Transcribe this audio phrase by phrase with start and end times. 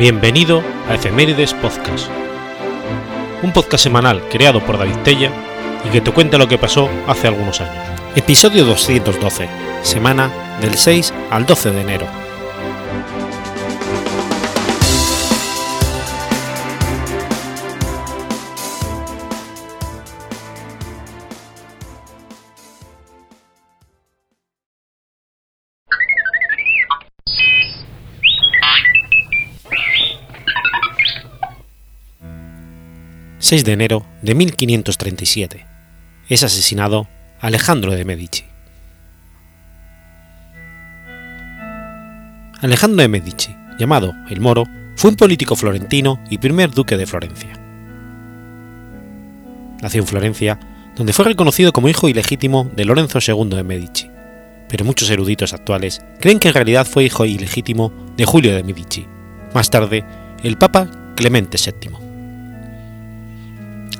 [0.00, 2.08] Bienvenido a Efemérides Podcast,
[3.42, 5.30] un podcast semanal creado por David Tella
[5.84, 7.84] y que te cuenta lo que pasó hace algunos años.
[8.16, 9.46] Episodio 212,
[9.82, 10.30] semana
[10.62, 12.19] del 6 al 12 de enero.
[33.50, 35.66] 6 de enero de 1537.
[36.28, 37.08] Es asesinado
[37.40, 38.44] Alejandro de Medici.
[42.60, 47.50] Alejandro de Medici, llamado el Moro, fue un político florentino y primer duque de Florencia.
[49.82, 50.60] Nació en Florencia,
[50.94, 54.08] donde fue reconocido como hijo ilegítimo de Lorenzo II de Medici,
[54.68, 59.08] pero muchos eruditos actuales creen que en realidad fue hijo ilegítimo de Julio de Medici,
[59.52, 60.04] más tarde
[60.44, 62.09] el Papa Clemente VII.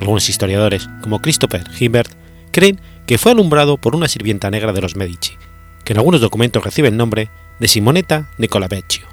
[0.01, 2.11] Algunos historiadores, como Christopher Hibbert,
[2.51, 5.37] creen que fue alumbrado por una sirvienta negra de los Medici,
[5.85, 9.07] que en algunos documentos recibe el nombre de Simonetta de.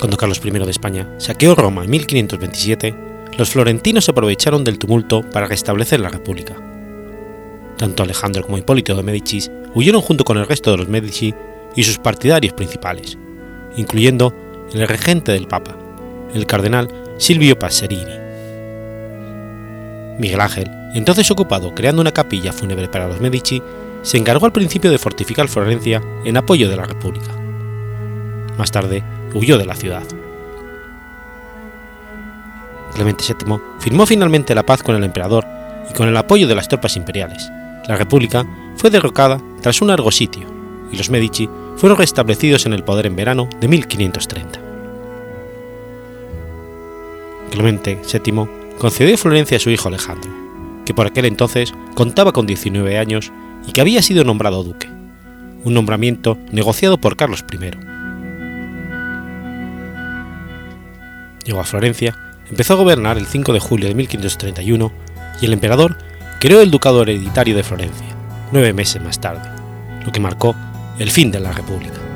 [0.00, 2.94] Cuando Carlos I de España saqueó Roma en 1527,
[3.36, 6.54] los florentinos se aprovecharon del tumulto para restablecer la república.
[7.76, 11.34] Tanto Alejandro como Hipólito de Medici huyeron junto con el resto de los Medici
[11.76, 13.18] y sus partidarios principales,
[13.76, 14.34] incluyendo
[14.72, 15.76] el regente del Papa,
[16.34, 18.18] el cardenal Silvio Passerini.
[20.18, 23.62] Miguel Ángel, entonces ocupado creando una capilla fúnebre para los Medici,
[24.02, 27.32] se encargó al principio de fortificar Florencia en apoyo de la República.
[28.56, 29.02] Más tarde,
[29.34, 30.02] huyó de la ciudad.
[32.94, 35.44] Clemente VII firmó finalmente la paz con el emperador
[35.88, 37.50] y con el apoyo de las tropas imperiales.
[37.86, 38.44] La República
[38.76, 40.46] fue derrocada tras un largo sitio
[40.90, 44.67] y los Medici fueron restablecidos en el poder en verano de 1530.
[47.48, 48.46] Clemente VII
[48.78, 50.30] concedió Florencia a su hijo Alejandro,
[50.84, 53.32] que por aquel entonces contaba con 19 años
[53.66, 54.88] y que había sido nombrado duque,
[55.64, 57.70] un nombramiento negociado por Carlos I.
[61.44, 62.16] Llegó a Florencia,
[62.50, 64.92] empezó a gobernar el 5 de julio de 1531
[65.40, 65.98] y el emperador
[66.40, 68.06] creó el ducado hereditario de Florencia,
[68.52, 69.48] nueve meses más tarde,
[70.04, 70.54] lo que marcó
[70.98, 72.07] el fin de la República.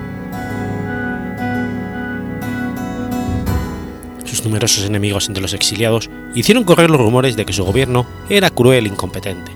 [4.45, 8.87] Numerosos enemigos entre los exiliados hicieron correr los rumores de que su gobierno era cruel
[8.87, 9.53] e incompetente,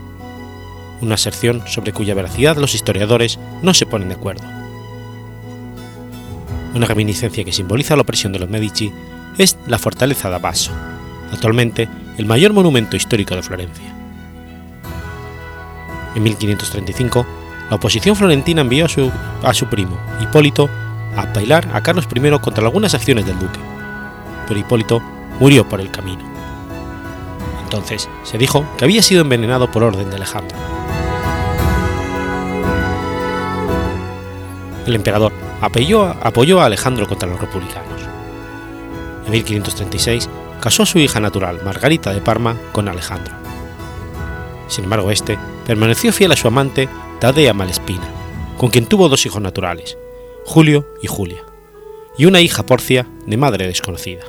[1.01, 4.45] una aserción sobre cuya veracidad los historiadores no se ponen de acuerdo.
[6.73, 8.93] Una reminiscencia que simboliza la opresión de los Medici
[9.37, 10.71] es la fortaleza de Abasso,
[11.33, 13.93] actualmente el mayor monumento histórico de Florencia.
[16.15, 17.25] En 1535,
[17.69, 19.11] la oposición florentina envió a su,
[19.43, 20.69] a su primo, Hipólito,
[21.15, 23.59] a bailar a Carlos I contra algunas acciones del duque,
[24.47, 25.01] pero Hipólito
[25.39, 26.23] murió por el camino.
[27.63, 30.57] Entonces se dijo que había sido envenenado por orden de Alejandro.
[34.85, 38.01] El emperador apoyó, apoyó a Alejandro contra los republicanos.
[39.25, 40.29] En 1536
[40.61, 43.35] casó a su hija natural, Margarita de Parma, con Alejandro.
[44.69, 46.87] Sin embargo, este permaneció fiel a su amante
[47.19, 48.07] Tadea Malespina,
[48.57, 49.97] con quien tuvo dos hijos naturales,
[50.45, 51.43] Julio y Julia,
[52.17, 54.23] y una hija Porcia de madre desconocida.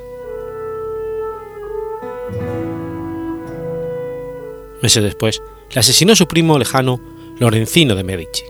[4.83, 7.00] Meses después, le asesinó su primo lejano
[7.39, 8.44] Lorenzino de Medici.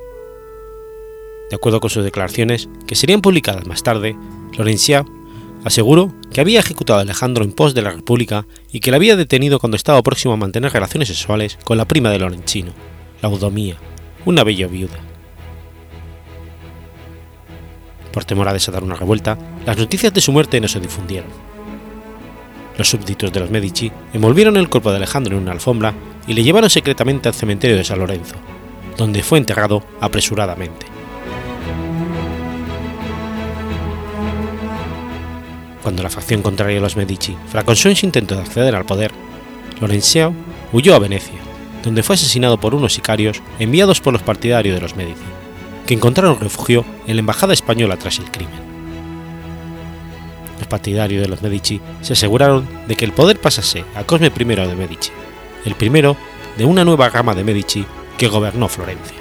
[1.51, 4.17] De acuerdo con sus declaraciones, que serían publicadas más tarde,
[4.57, 5.05] Lorencia
[5.65, 9.17] aseguró que había ejecutado a Alejandro en pos de la República y que la había
[9.17, 12.73] detenido cuando estaba próximo a mantener relaciones sexuales con la prima de Lorenzino,
[13.23, 13.77] Laudomía,
[14.27, 14.99] una bella viuda.
[18.13, 21.48] Por temor a desatar una revuelta, las noticias de su muerte no se difundieron.
[22.79, 25.93] Los súbditos de los Medici envolvieron el cuerpo de Alejandro en una alfombra
[26.29, 28.37] y le llevaron secretamente al cementerio de San Lorenzo,
[28.97, 30.87] donde fue enterrado apresuradamente.
[35.83, 39.11] Cuando la facción contraria a los Medici fracasó en su intento de acceder al poder,
[39.81, 40.33] Lorenzio
[40.73, 41.41] huyó a Venecia,
[41.83, 45.19] donde fue asesinado por unos sicarios enviados por los partidarios de los Medici,
[45.85, 48.68] que encontraron refugio en la embajada española tras el crimen.
[50.69, 54.45] Los partidarios de los Medici se aseguraron de que el poder pasase a Cosme I
[54.45, 55.11] de Medici,
[55.65, 56.15] el primero
[56.59, 57.87] de una nueva gama de Medici
[58.19, 59.17] que gobernó Florencia.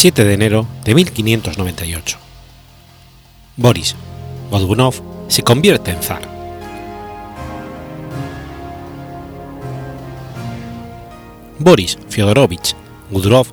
[0.00, 2.16] 7 de enero de 1598.
[3.58, 3.94] Boris
[4.50, 4.94] Godunov
[5.28, 6.22] se convierte en zar.
[11.58, 12.74] Boris Fyodorovich
[13.10, 13.48] Gudurov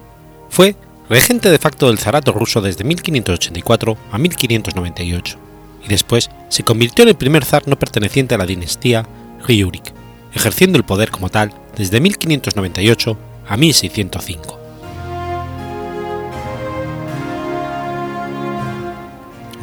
[0.49, 0.77] fue
[1.09, 5.37] regente de facto del zarato ruso desde 1584 a 1598
[5.83, 9.05] y después se convirtió en el primer zar no perteneciente a la dinastía
[9.45, 9.91] Ryurik,
[10.33, 13.17] ejerciendo el poder como tal desde 1598
[13.49, 14.56] a 1605.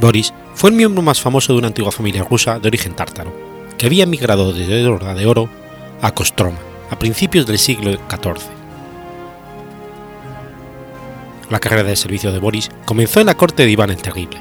[0.05, 3.33] Boris fue el miembro más famoso de una antigua familia rusa de origen tártaro,
[3.79, 5.49] que había migrado desde Horda de Oro
[6.03, 6.59] a Kostroma
[6.91, 8.51] a principios del siglo XIV.
[11.49, 14.39] La carrera de servicio de Boris comenzó en la corte de Iván el Terrible.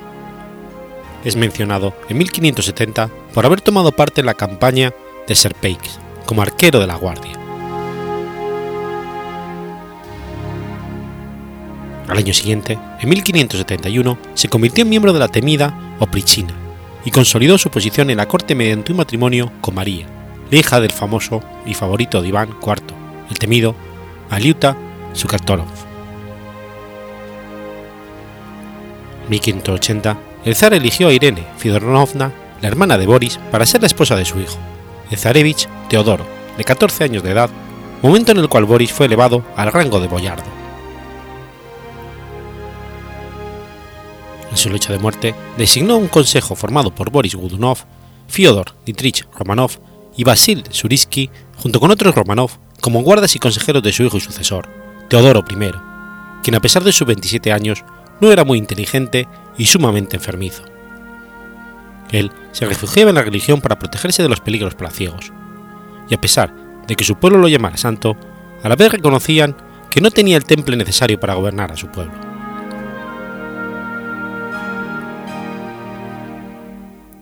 [1.23, 4.93] Es mencionado en 1570 por haber tomado parte en la campaña
[5.29, 7.42] de Serpeix como arquero de la guardia.
[12.07, 16.53] Al año siguiente, en 1571, se convirtió en miembro de la temida Oprichina
[17.05, 20.07] y consolidó su posición en la corte mediante un matrimonio con María,
[20.49, 22.95] la hija del famoso y favorito de Iván IV,
[23.29, 23.75] el temido
[24.29, 24.77] Aliuta
[25.13, 25.67] Sukartonov.
[29.23, 33.87] En 1580, el zar eligió a Irene Fidorovna, la hermana de Boris, para ser la
[33.87, 34.57] esposa de su hijo,
[35.09, 36.25] el zarevich Teodoro,
[36.57, 37.49] de 14 años de edad,
[38.01, 40.62] momento en el cual Boris fue elevado al rango de boyardo.
[44.63, 47.79] Su lecho de muerte, designó un consejo formado por Boris Godunov,
[48.27, 49.71] Fyodor Dmitrich Romanov
[50.15, 52.51] y Vasil Surisky, junto con otros Romanov,
[52.81, 54.67] como guardas y consejeros de su hijo y sucesor,
[55.09, 55.71] Teodoro I,
[56.41, 57.83] quien a pesar de sus 27 años
[58.21, 59.27] no era muy inteligente
[59.57, 60.63] y sumamente enfermizo.
[62.11, 65.33] Él se refugiaba en la religión para protegerse de los peligros palaciegos,
[66.09, 66.53] y a pesar
[66.87, 68.15] de que su pueblo lo llamara santo,
[68.63, 69.57] a la vez reconocían
[69.89, 72.22] que no tenía el temple necesario para gobernar a su pueblo.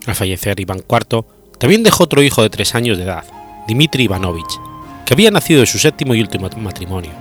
[0.08, 1.26] Al fallecer Iván IV,
[1.60, 3.24] también dejó otro hijo de tres años de edad,
[3.68, 4.60] Dmitry Ivanovich,
[5.06, 7.12] que había nacido de su séptimo y último matrimonio.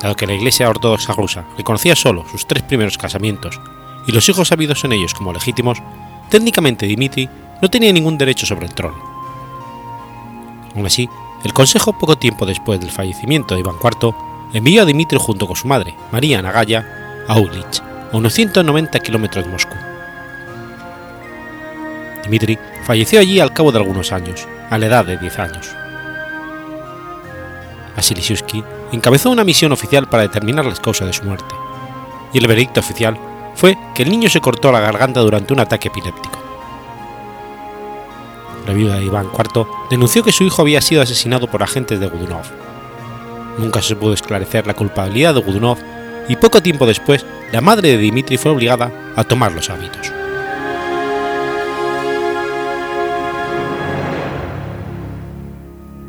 [0.00, 3.60] Dado que la Iglesia Ortodoxa rusa reconocía solo sus tres primeros casamientos
[4.06, 5.78] y los hijos habidos en ellos como legítimos,
[6.28, 7.28] técnicamente Dmitry
[7.62, 8.98] no tenía ningún derecho sobre el trono.
[10.74, 11.08] Aún así,
[11.44, 14.14] el Consejo, poco tiempo después del fallecimiento de Iván IV,
[14.52, 17.80] envió a Dmitry junto con su madre, María Nagaya, a Uglitch,
[18.12, 19.91] a unos 190 kilómetros de Moscú.
[22.24, 25.68] Dmitri falleció allí al cabo de algunos años, a la edad de 10 años.
[27.96, 31.54] Vasilisiuski encabezó una misión oficial para determinar las causas de su muerte,
[32.32, 33.18] y el veredicto oficial
[33.54, 36.38] fue que el niño se cortó la garganta durante un ataque epiléptico.
[38.66, 42.06] La viuda de Iván IV denunció que su hijo había sido asesinado por agentes de
[42.06, 42.44] Gudunov.
[43.58, 45.78] Nunca se pudo esclarecer la culpabilidad de Gudunov
[46.28, 50.21] y poco tiempo después la madre de Dmitri fue obligada a tomar los hábitos.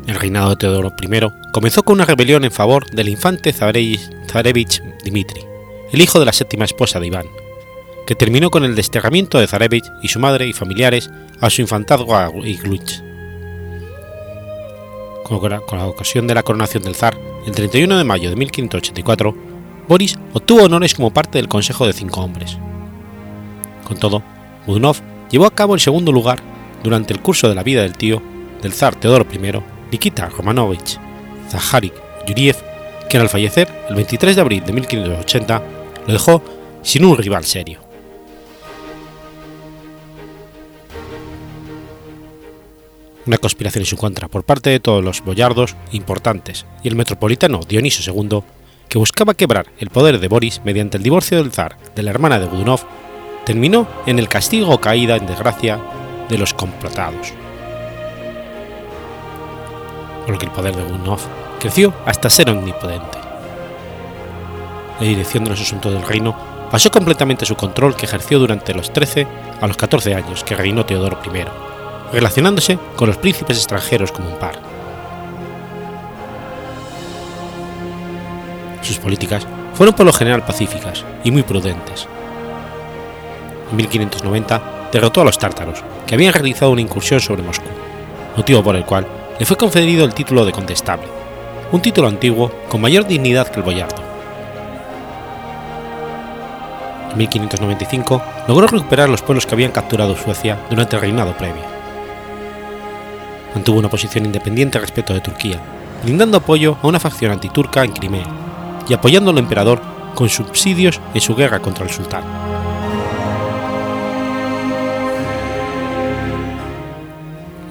[0.06, 5.40] El reinado de Teodoro I comenzó con una rebelión en favor del infante Zarevich Dmitri,
[5.92, 7.26] el hijo de la séptima esposa de Iván,
[8.06, 12.14] que terminó con el desterramiento de Zarevich y su madre y familiares a su infantazgo
[12.14, 13.02] a Igluch.
[15.24, 19.34] Con la ocasión de la coronación del zar, el 31 de mayo de 1584,
[19.88, 22.58] Boris obtuvo honores como parte del Consejo de Cinco Hombres.
[23.84, 24.22] Con todo,
[24.66, 24.98] Budunov
[25.30, 26.40] llevó a cabo el segundo lugar
[26.82, 28.22] durante el curso de la vida del tío
[28.60, 30.98] del zar Teodoro I Nikita Romanovich
[31.50, 31.94] Zaharik
[32.26, 32.56] Yuriev,
[33.08, 35.62] quien al fallecer el 23 de abril de 1580
[36.06, 36.42] lo dejó
[36.82, 37.80] sin un rival serio.
[43.26, 47.60] Una conspiración en su contra por parte de todos los boyardos importantes y el metropolitano
[47.66, 48.42] Dionisio II,
[48.88, 52.38] que buscaba quebrar el poder de Boris mediante el divorcio del zar de la hermana
[52.38, 52.80] de Budunov,
[53.46, 55.80] terminó en el castigo o caída en desgracia
[56.28, 57.32] de los complotados
[60.24, 61.20] por lo que el poder de Gudunov
[61.58, 63.18] creció hasta ser omnipotente.
[65.00, 66.34] La dirección de los asuntos del reino
[66.70, 69.26] pasó completamente su control que ejerció durante los 13
[69.60, 71.44] a los 14 años que reinó Teodoro I,
[72.12, 74.58] relacionándose con los príncipes extranjeros como un par.
[78.82, 82.06] Sus políticas fueron por lo general pacíficas y muy prudentes.
[83.70, 87.66] En 1590 derrotó a los tártaros, que habían realizado una incursión sobre Moscú,
[88.36, 89.06] motivo por el cual
[89.38, 91.06] le fue concedido el título de condestable,
[91.72, 94.02] un título antiguo con mayor dignidad que el boyardo.
[97.10, 101.62] En 1595 logró recuperar los pueblos que habían capturado Suecia durante el reinado previo.
[103.54, 105.60] Mantuvo una posición independiente respecto de Turquía,
[106.02, 108.26] brindando apoyo a una facción antiturca en Crimea
[108.88, 109.80] y apoyando al emperador
[110.14, 112.24] con subsidios en su guerra contra el sultán.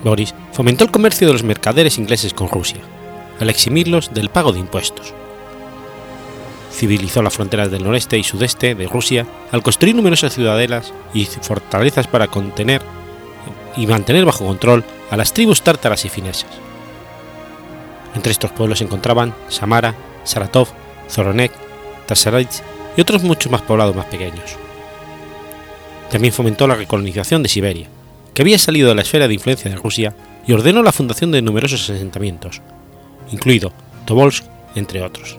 [0.03, 2.79] Boris fomentó el comercio de los mercaderes ingleses con Rusia,
[3.39, 5.13] al eximirlos del pago de impuestos.
[6.71, 12.07] Civilizó las fronteras del noreste y sudeste de Rusia al construir numerosas ciudadelas y fortalezas
[12.07, 12.81] para contener
[13.75, 16.49] y mantener bajo control a las tribus tártaras y finesas.
[18.15, 20.67] Entre estos pueblos se encontraban Samara, Saratov,
[21.09, 21.51] Zoronek,
[22.05, 22.63] Tasaraysk
[22.95, 24.55] y otros muchos más poblados más pequeños.
[26.11, 27.87] También fomentó la recolonización de Siberia,
[28.35, 30.13] que había salido de la esfera de influencia de Rusia
[30.45, 32.61] y ordenó la fundación de numerosos asentamientos,
[33.31, 33.71] incluido
[34.05, 34.45] Tobolsk,
[34.75, 35.37] entre otros.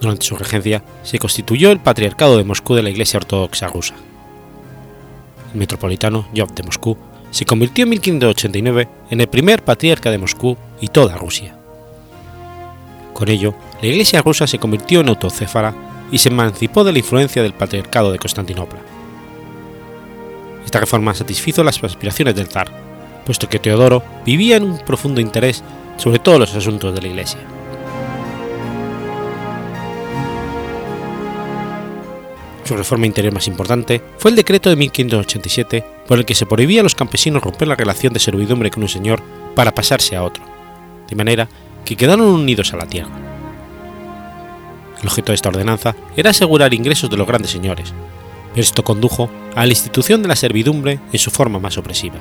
[0.00, 3.94] Durante su regencia se constituyó el Patriarcado de Moscú de la Iglesia Ortodoxa rusa.
[5.52, 6.96] El metropolitano Yov de Moscú
[7.30, 11.56] se convirtió en 1589 en el primer patriarca de Moscú y toda Rusia.
[13.14, 15.74] Con ello, la Iglesia rusa se convirtió en autocéfala
[16.10, 18.91] y se emancipó de la influencia del Patriarcado de Constantinopla.
[20.72, 22.72] Esta reforma satisfizo las aspiraciones del zar,
[23.26, 25.62] puesto que Teodoro vivía en un profundo interés
[25.98, 27.40] sobre todos los asuntos de la Iglesia.
[32.64, 36.80] Su reforma interior más importante fue el decreto de 1587 por el que se prohibía
[36.80, 39.22] a los campesinos romper la relación de servidumbre con un señor
[39.54, 40.42] para pasarse a otro,
[41.06, 41.48] de manera
[41.84, 43.12] que quedaron unidos a la tierra.
[45.02, 47.92] El objeto de esta ordenanza era asegurar ingresos de los grandes señores,
[48.60, 52.16] esto condujo a la institución de la servidumbre en su forma más opresiva.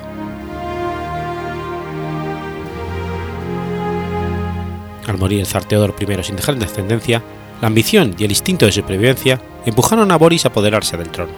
[5.07, 7.21] Al morir el zar Teodoro I sin dejar descendencia,
[7.59, 11.33] la ambición y el instinto de supervivencia empujaron a Boris a apoderarse del trono.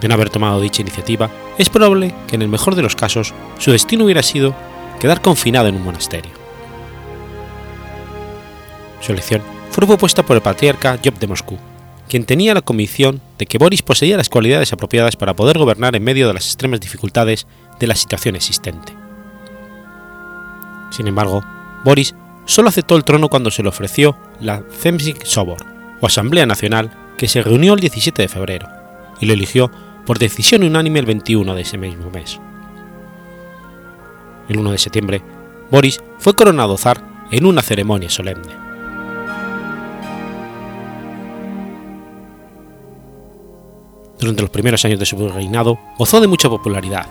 [0.00, 3.32] De no haber tomado dicha iniciativa, es probable que en el mejor de los casos
[3.58, 4.54] su destino hubiera sido
[5.00, 6.32] quedar confinado en un monasterio.
[9.00, 11.58] Su elección fue propuesta por el patriarca Job de Moscú,
[12.14, 16.04] quien tenía la convicción de que Boris poseía las cualidades apropiadas para poder gobernar en
[16.04, 17.48] medio de las extremas dificultades
[17.80, 18.94] de la situación existente.
[20.92, 21.44] Sin embargo,
[21.84, 25.66] Boris solo aceptó el trono cuando se le ofreció la Zemsik Sobor,
[26.00, 28.68] o Asamblea Nacional, que se reunió el 17 de febrero,
[29.20, 29.72] y lo eligió
[30.06, 32.38] por decisión unánime el 21 de ese mismo mes.
[34.48, 35.20] El 1 de septiembre,
[35.68, 37.02] Boris fue coronado zar
[37.32, 38.63] en una ceremonia solemne.
[44.18, 47.06] Durante los primeros años de su reinado gozó de mucha popularidad,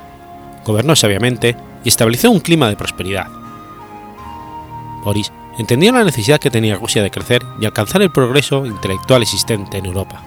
[0.65, 3.27] gobernó sabiamente y estableció un clima de prosperidad
[5.03, 9.77] Boris entendió la necesidad que tenía Rusia de crecer y alcanzar el progreso intelectual existente
[9.77, 10.21] en Europa,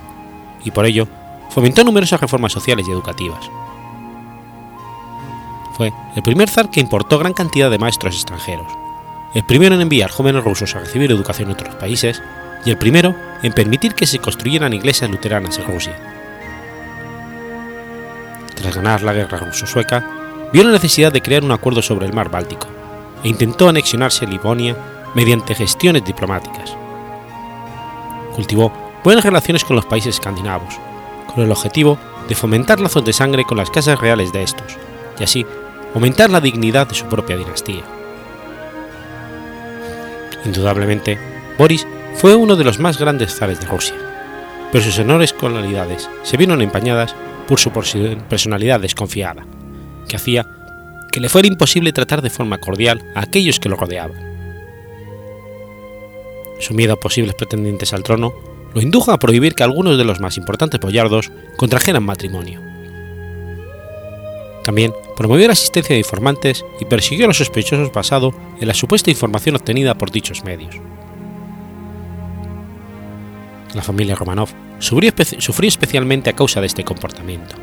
[0.65, 1.09] y por ello
[1.51, 3.51] fomentó numerosas reformas sociales y educativas.
[5.77, 8.67] Fue el primer zar que importó gran cantidad de maestros extranjeros,
[9.35, 12.23] el primero en enviar jóvenes rusos a recibir educación en otros países
[12.65, 16.16] y el primero en permitir que se construyeran iglesias luteranas en Rusia.
[18.71, 20.05] Ganar la guerra ruso-sueca,
[20.53, 22.67] vio la necesidad de crear un acuerdo sobre el mar Báltico,
[23.23, 24.77] e intentó anexionarse Livonia
[25.15, 26.77] mediante gestiones diplomáticas.
[28.35, 30.75] Cultivó buenas relaciones con los países escandinavos,
[31.33, 34.77] con el objetivo de fomentar lazos de sangre con las casas reales de estos,
[35.19, 35.47] y así
[35.95, 37.83] aumentar la dignidad de su propia dinastía.
[40.45, 41.19] Indudablemente,
[41.59, 43.97] Boris fue uno de los más grandes zares de Rusia,
[44.71, 47.15] pero sus enormes cualidades se vieron empañadas
[47.47, 47.71] por su
[48.29, 49.47] personalidad desconfiada,
[50.09, 50.47] que hacía
[51.13, 54.19] que le fuera imposible tratar de forma cordial a aquellos que lo rodeaban.
[56.59, 58.35] Su miedo a posibles pretendientes al trono
[58.75, 62.61] lo indujo a prohibir que algunos de los más importantes boyardos contrajeran matrimonio.
[64.65, 69.11] También promovió la asistencia de informantes y persiguió a los sospechosos basado en la supuesta
[69.11, 70.75] información obtenida por dichos medios.
[73.77, 75.13] La familia Romanov sufrió,
[75.69, 77.57] especialmente a causa de este comportamiento.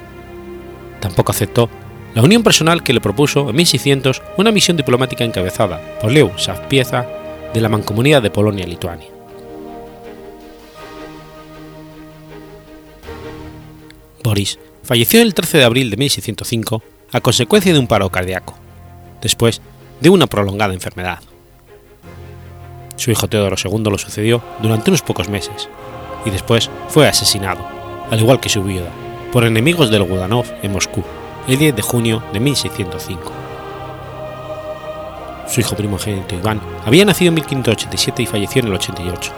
[1.00, 1.72] Tampoco aceptó
[2.14, 7.08] la unión personal que le propuso en 1600 una misión diplomática encabezada por Leo Savpieza
[7.52, 9.08] de la Mancomunidad de Polonia-Lituania.
[14.24, 18.56] Boris falleció el 13 de abril de 1605 a consecuencia de un paro cardíaco,
[19.20, 19.62] después
[20.00, 21.22] de una prolongada enfermedad.
[22.98, 25.70] Su hijo Teodoro II lo sucedió durante unos pocos meses
[26.26, 27.66] y después fue asesinado,
[28.10, 28.90] al igual que su viuda,
[29.32, 31.04] por enemigos del Gudanov en Moscú
[31.48, 33.32] el 10 de junio de 1605.
[35.48, 39.32] Su hijo primogénito Iván había nacido en 1587 y falleció en el 88,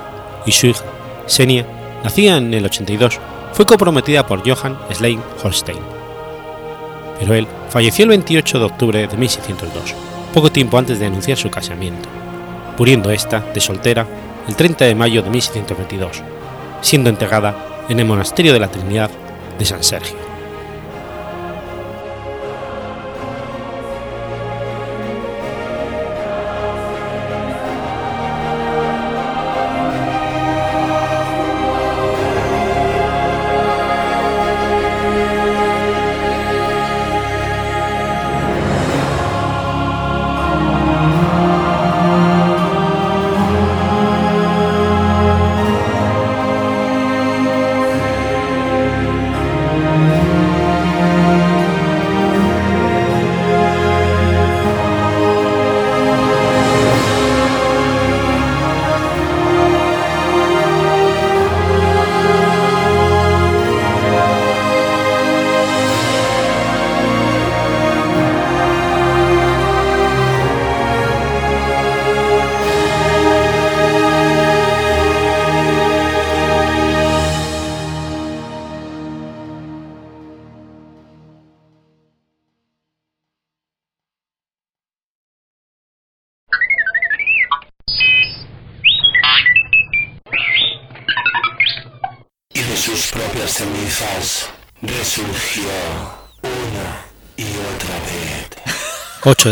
[0.46, 0.86] y su hija,
[1.26, 1.66] Senia,
[2.04, 3.20] nacida en el 82,
[3.54, 5.80] fue comprometida por Johann Slein Holstein.
[7.20, 9.96] Pero él falleció el 28 de octubre de 1602,
[10.34, 12.08] poco tiempo antes de anunciar su casamiento,
[12.78, 14.06] muriendo esta, de soltera,
[14.48, 16.22] el 30 de mayo de 1622,
[16.86, 19.10] siendo enterrada en el monasterio de la Trinidad
[19.58, 20.35] de San Sergio.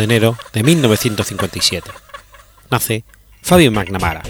[0.08, 1.90] De enero de 1957.
[2.70, 3.06] Nace
[3.42, 4.22] Fabio McNamara.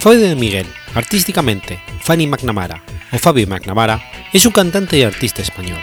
[0.00, 4.02] Fabio de Miguel, artísticamente Fanny McNamara o Fabio McNamara,
[4.32, 5.78] es un cantante y artista español.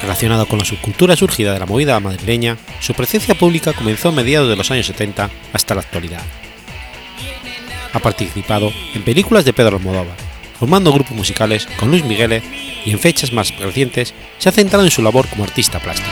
[0.00, 4.48] Relacionado con la subcultura surgida de la movida madrileña, su presencia pública comenzó a mediados
[4.48, 6.22] de los años 70 hasta la actualidad.
[7.92, 10.16] Ha participado en películas de Pedro Almodóvar,
[10.58, 12.42] formando grupos musicales con Luis Miguel
[12.84, 16.10] y en fechas más recientes se ha centrado en su labor como artista plástico.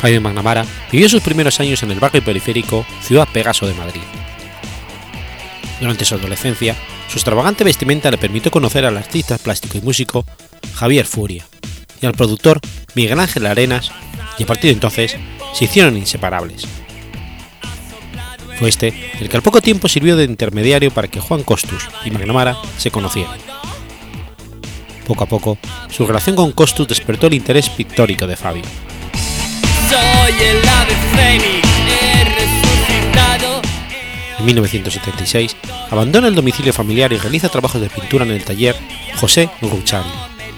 [0.00, 4.00] Jaime McNamara vivió sus primeros años en el barrio periférico Ciudad Pegaso de Madrid.
[5.80, 6.76] Durante su adolescencia,
[7.08, 10.24] su extravagante vestimenta le permitió conocer al artista plástico y músico
[10.74, 11.44] Javier Furia
[12.00, 12.60] y al productor
[12.94, 13.90] Miguel Ángel Arenas,
[14.38, 15.16] y a partir de entonces
[15.54, 16.66] se hicieron inseparables.
[18.58, 22.10] Fue este el que al poco tiempo sirvió de intermediario para que Juan Costus y
[22.10, 23.38] McNamara se conocieran.
[25.06, 28.64] Poco a poco, su relación con Costus despertó el interés pictórico de Fabio.
[34.38, 35.56] En 1976,
[35.90, 38.76] abandona el domicilio familiar y realiza trabajos de pintura en el taller
[39.16, 40.10] José Ruchari,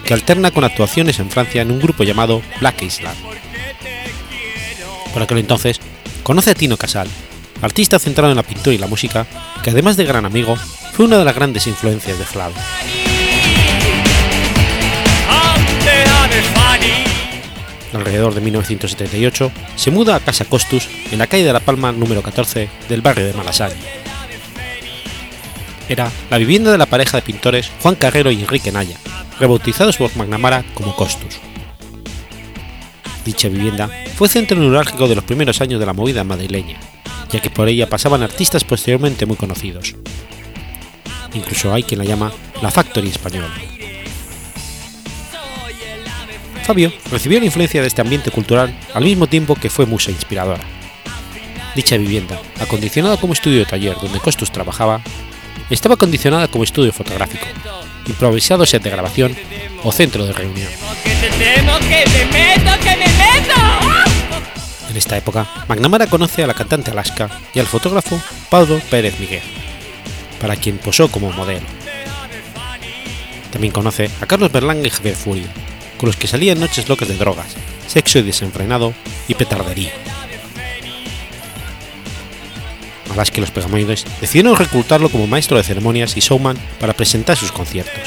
[0.04, 3.16] que alterna con actuaciones en Francia en un grupo llamado Black Island.
[5.12, 5.80] Por aquel entonces,
[6.22, 7.08] conoce a Tino Casal,
[7.62, 9.26] artista centrado en la pintura y la música,
[9.62, 10.56] que además de gran amigo,
[10.92, 12.56] fue una de las grandes influencias de Flavio.
[17.92, 22.22] Alrededor de 1978 se muda a Casa Costus en la calle de La Palma número
[22.22, 23.74] 14 del barrio de Malasaña.
[25.88, 28.96] Era la vivienda de la pareja de pintores Juan Carrero y Enrique Naya,
[29.40, 31.40] rebautizados por McNamara como Costus.
[33.24, 36.78] Dicha vivienda fue centro neurálgico de los primeros años de la movida madrileña,
[37.32, 39.94] ya que por ella pasaban artistas posteriormente muy conocidos.
[41.34, 43.50] Incluso hay quien la llama la Factory española.
[46.64, 50.62] Fabio recibió la influencia de este ambiente cultural al mismo tiempo que fue musa inspiradora.
[51.74, 55.00] Dicha vivienda, acondicionada como estudio de taller donde Costus trabajaba,
[55.70, 57.46] estaba acondicionada como estudio fotográfico,
[58.06, 59.36] improvisado set de grabación
[59.82, 60.68] o centro de reunión.
[64.90, 69.42] En esta época, McNamara conoce a la cantante Alaska y al fotógrafo Pablo Pérez Miguel,
[70.40, 71.66] para quien posó como modelo.
[73.52, 75.46] También conoce a Carlos Berlanga y Javier Furio,
[75.96, 77.54] con los que salía en noches locas de drogas,
[77.86, 78.92] sexo y desenfrenado
[79.28, 79.92] y petardería.
[83.12, 87.52] Alaska y los Pegamoides decidieron reclutarlo como maestro de ceremonias y showman para presentar sus
[87.52, 88.02] conciertos.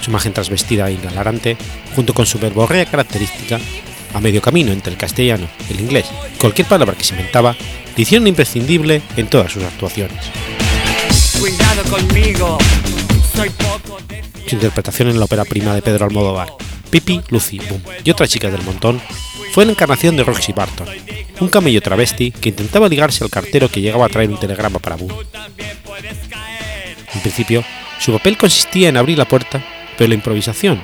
[0.00, 1.56] Su imagen trasvestida e hilarante,
[1.94, 3.58] junto con su verborrea característica,
[4.14, 7.54] a medio camino entre el castellano, el inglés y cualquier palabra que se inventaba,
[7.96, 10.24] le hicieron imprescindible en todas sus actuaciones.
[14.46, 16.48] Su interpretación en la ópera prima de Pedro Almodóvar,
[16.90, 19.00] Pipi, Lucy, Boom y otra chica del montón,
[19.52, 20.88] fue la encarnación de Roxy Barton,
[21.40, 24.96] un camello travesti que intentaba ligarse al cartero que llegaba a traer un telegrama para
[24.96, 25.12] Boom.
[27.14, 27.64] En principio,
[28.00, 29.64] su papel consistía en abrir la puerta,
[29.96, 30.82] pero la improvisación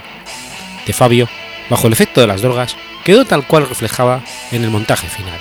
[0.86, 1.28] de Fabio,
[1.68, 5.38] bajo el efecto de las drogas, quedó tal cual reflejaba en el montaje final.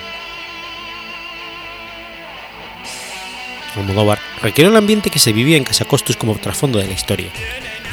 [3.76, 7.30] Almodóvar recreó el ambiente que se vivía en Casa Costus como trasfondo de la historia,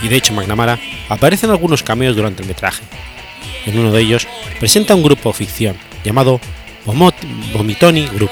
[0.02, 2.82] y de hecho McNamara aparece en algunos cameos durante el metraje.
[3.66, 4.26] En uno de ellos
[4.58, 6.40] presenta un grupo ficción llamado
[6.84, 8.30] Vomitoni Group,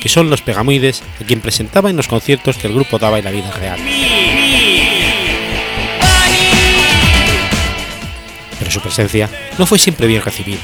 [0.00, 3.24] que son los pegamoides a quien presentaba en los conciertos que el grupo daba en
[3.24, 3.78] la vida real.
[8.76, 10.60] Su presencia no fue siempre bien recibida.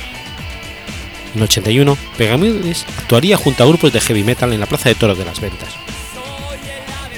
[1.35, 4.95] En el 81, Pegamoides actuaría junto a grupos de heavy metal en la Plaza de
[4.95, 5.71] Toros de las Ventas.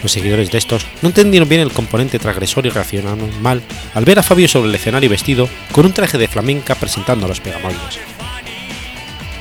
[0.03, 3.63] Los seguidores de estos no entendieron bien el componente transgresor y reaccionaron mal
[3.95, 7.29] al ver a Fabio sobre el escenario vestido con un traje de flamenca presentando a
[7.29, 7.99] los Pegamoides.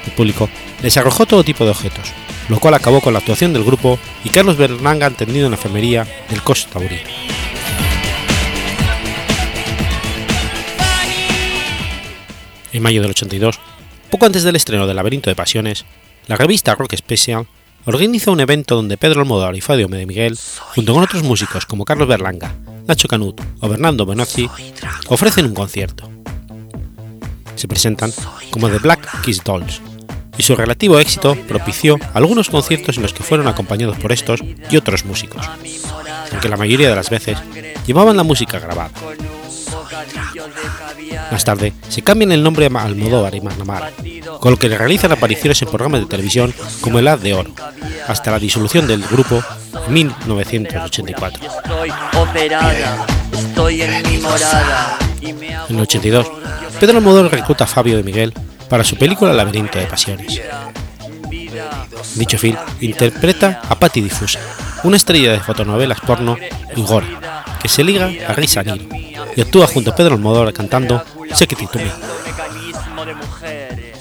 [0.05, 0.49] El público
[0.81, 2.11] les arrojó todo tipo de objetos,
[2.49, 6.07] lo cual acabó con la actuación del grupo y Carlos Berlanga atendido en la enfermería
[6.29, 6.79] del Costa.
[12.73, 13.59] En mayo del 82,
[14.09, 15.85] poco antes del estreno del Laberinto de Pasiones,
[16.25, 17.45] la revista Rock Special
[17.85, 20.39] organiza un evento donde Pedro Almodóvar y Fabio de Miguel,
[20.73, 22.55] junto con otros músicos como Carlos Berlanga,
[22.87, 24.49] Nacho Canut o Bernardo Benozzi,
[25.07, 26.09] ofrecen un concierto.
[27.55, 28.11] Se presentan
[28.49, 29.79] como The Black Kiss Dolls,
[30.35, 34.77] y su relativo éxito propició algunos conciertos en los que fueron acompañados por estos y
[34.77, 35.47] otros músicos,
[36.31, 37.37] aunque la mayoría de las veces
[37.85, 38.89] llevaban la música grabada.
[41.33, 43.91] Más tarde, se cambian el nombre a Almodóvar y McNamara,
[44.39, 47.49] con lo que realizan apariciones en programas de televisión como El Haz de Oro,
[48.07, 49.43] hasta la disolución del grupo
[49.87, 51.43] en 1984.
[55.69, 56.31] En el 82,
[56.79, 58.31] Pedro Almodóvar recluta a Fabio de Miguel
[58.69, 60.39] para su película Laberinto de Pasiones.
[62.13, 64.39] Dicho film interpreta a Patti Diffusa,
[64.83, 66.37] una estrella de fotonovelas porno
[66.75, 67.07] y gore,
[67.63, 68.61] que se liga a Risa
[69.35, 71.01] y actúa junto a Pedro Almodóvar cantando
[71.33, 71.91] Secret to Me.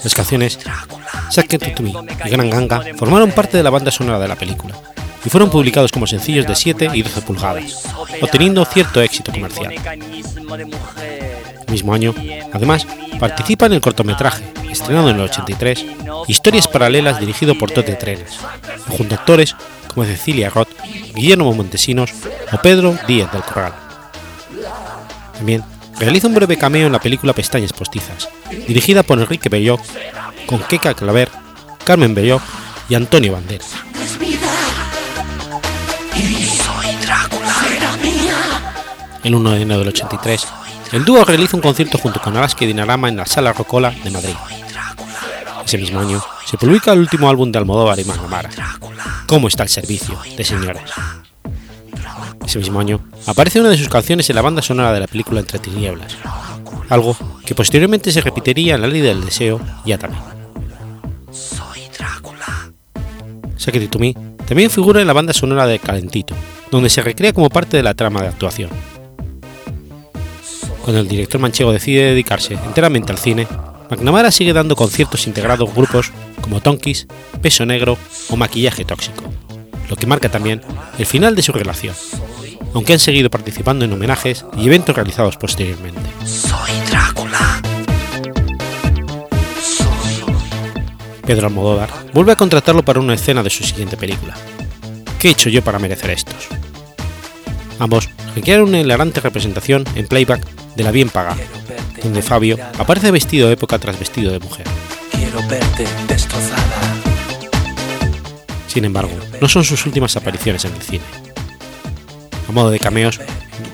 [0.03, 0.59] Las canciones
[1.29, 1.93] Secret to Me
[2.25, 4.75] y Gran Ganga formaron parte de la banda sonora de la película
[5.25, 7.85] y fueron publicados como sencillos de 7 y 12 pulgadas,
[8.21, 9.73] obteniendo cierto éxito comercial.
[11.65, 12.13] El mismo año,
[12.51, 12.85] además,
[13.17, 15.85] participa en el cortometraje, estrenado en el 83,
[16.27, 18.37] Historias Paralelas dirigido por Tote Trenes,
[18.89, 19.55] junto a actores
[19.93, 20.69] como Cecilia Roth,
[21.13, 22.11] Guillermo Montesinos
[22.51, 23.73] o Pedro Díaz del Corral.
[25.35, 25.63] También
[25.99, 28.29] realiza un breve cameo en la película Pestañas Postizas,
[28.67, 29.81] dirigida por Enrique Belloc,
[30.45, 31.29] con Keka Claver,
[31.85, 32.41] Carmen Belloc
[32.89, 33.73] y Antonio Banderas.
[39.23, 40.47] El 1 de enero del 83,
[40.91, 44.11] el dúo realiza un concierto junto con Alaska y Dinarama en la Sala Rocola de
[44.11, 44.35] Madrid.
[45.65, 48.49] Ese mismo año se publica el último álbum de Almodóvar y Magnamara,
[49.27, 50.19] ¿Cómo está el servicio?
[50.37, 50.91] de señoras.
[52.45, 55.39] Ese mismo año aparece una de sus canciones en la banda sonora de la película
[55.39, 56.17] Entre Tinieblas,
[56.89, 60.17] algo que posteriormente se repetiría en La Ley del Deseo y Atame.
[63.57, 64.13] Secret to Me
[64.45, 66.35] también figura en la banda sonora de Calentito,
[66.69, 68.69] donde se recrea como parte de la trama de actuación.
[70.81, 73.47] Cuando el director manchego decide dedicarse enteramente al cine,
[73.89, 77.07] McNamara sigue dando conciertos integrados grupos como Tonkis,
[77.41, 77.97] Peso Negro
[78.29, 79.23] o Maquillaje Tóxico,
[79.89, 80.61] lo que marca también
[80.97, 81.95] el final de su relación,
[82.73, 86.01] aunque han seguido participando en homenajes y eventos realizados posteriormente.
[91.25, 94.35] Pedro Almodóvar vuelve a contratarlo para una escena de su siguiente película.
[95.19, 96.49] ¿Qué he hecho yo para merecer estos?
[97.79, 101.37] Ambos requieren una hilarante representación en playback de La Bien Paga,
[102.03, 104.65] donde Fabio aparece vestido de época tras vestido de mujer.
[108.67, 111.03] Sin embargo, no son sus últimas apariciones en el cine.
[112.49, 113.19] A modo de cameos,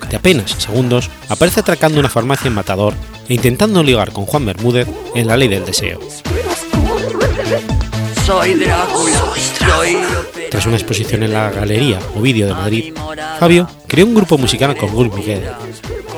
[0.10, 2.94] de apenas segundos, aparece atracando una farmacia en Matador
[3.28, 6.00] e intentando ligar con Juan Bermúdez en La Ley del Deseo.
[10.52, 12.94] Tras una exposición en la Galería Ovidio de Madrid,
[13.40, 15.44] Fabio creó un grupo musical con Gul Miguel,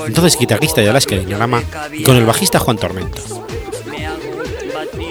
[0.07, 3.21] entonces guitarrista de Alaska de Dinarama, y con el bajista Juan Tormento.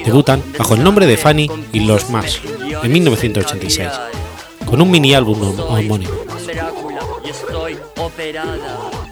[0.05, 2.41] Debutan bajo el nombre de Fanny y Los Más
[2.83, 3.89] en 1986,
[4.65, 6.13] con un mini álbum homónimo.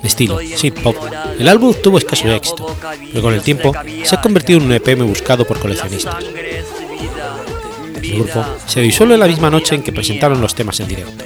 [0.02, 0.96] Estilo synth pop,
[1.38, 2.76] el álbum tuvo escaso éxito,
[3.12, 3.72] pero con el tiempo
[4.04, 6.16] se ha convertido en un EPM buscado por coleccionistas.
[8.02, 11.24] El grupo se disuelve la misma noche en que presentaron los temas en directo.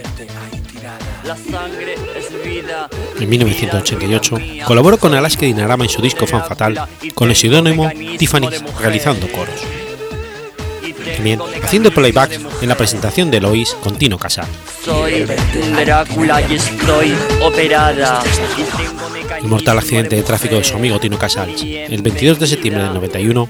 [3.22, 8.48] En 1988 colaboró con Alaska Dinarama en su disco Fan Fatal con el seudónimo Tiffany
[8.80, 9.60] realizando coros.
[11.14, 14.48] También haciendo playback en la presentación de Lois con Tino Casal.
[14.84, 15.24] Soy
[15.76, 18.24] Drácula y estoy operada.
[19.38, 22.94] El mortal accidente de tráfico de su amigo Tino Casals el 22 de septiembre del
[22.94, 23.48] 91,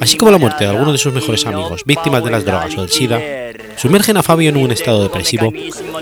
[0.00, 2.80] así como la muerte de algunos de sus mejores amigos víctimas de las drogas o
[2.80, 3.20] del SIDA,
[3.76, 5.52] sumergen a Fabio en un estado depresivo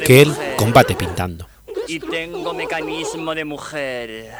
[0.07, 1.50] que él combate pintando.
[1.93, 4.31] Y tengo mecanismo de mujer.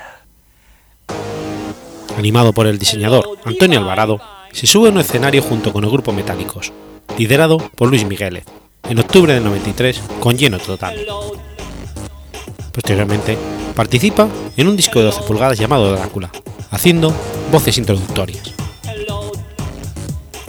[2.17, 4.21] Animado por el diseñador Antonio Alvarado,
[4.53, 6.73] se sube a un escenario junto con el grupo Metálicos,
[7.19, 8.45] liderado por Luis Migueles,
[8.89, 11.05] en octubre del 93 con lleno total.
[12.71, 13.37] Posteriormente,
[13.75, 16.31] participa en un disco de 12 pulgadas llamado Drácula,
[16.71, 17.13] haciendo
[17.51, 18.55] voces introductorias.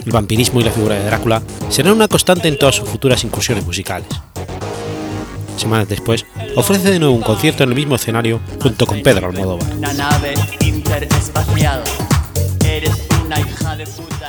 [0.06, 3.66] El vampirismo y la figura de Drácula serán una constante en todas sus futuras incursiones
[3.66, 4.06] musicales.
[5.56, 6.24] Semanas después,
[6.56, 9.70] ofrece de nuevo un concierto en el mismo escenario junto con Pedro Almodóvar.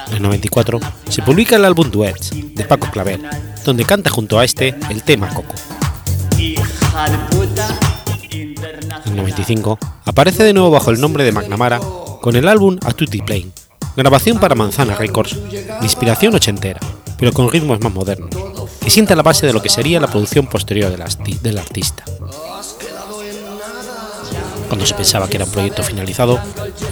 [0.07, 3.19] En el 94 se publica el álbum Duets de Paco Claver,
[3.65, 5.53] donde canta junto a este el tema Coco.
[6.37, 6.55] En
[8.31, 9.15] el Internacional.
[9.15, 11.79] 95 aparece de nuevo bajo el nombre de McNamara
[12.21, 13.49] con el álbum A Tutti Plane,
[13.95, 16.79] grabación para Manzana Records, de inspiración ochentera,
[17.17, 18.29] pero con ritmos más modernos,
[18.85, 22.03] y sienta la base de lo que sería la producción posterior del, artista.
[24.67, 26.39] Cuando se pensaba que era un proyecto finalizado,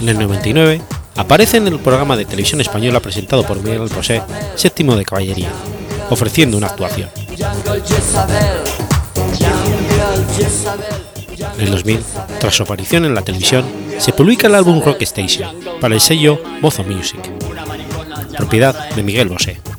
[0.00, 0.80] en el 99
[1.16, 4.22] aparece en el programa de televisión española presentado por Miguel Bosé,
[4.54, 5.50] séptimo de caballería,
[6.10, 7.10] ofreciendo una actuación.
[11.58, 12.04] En el 2000,
[12.38, 13.64] tras su aparición en la televisión,
[13.98, 17.20] se publica el álbum Rock Station para el sello Mozo Music,
[18.36, 19.71] propiedad de Miguel Bosé.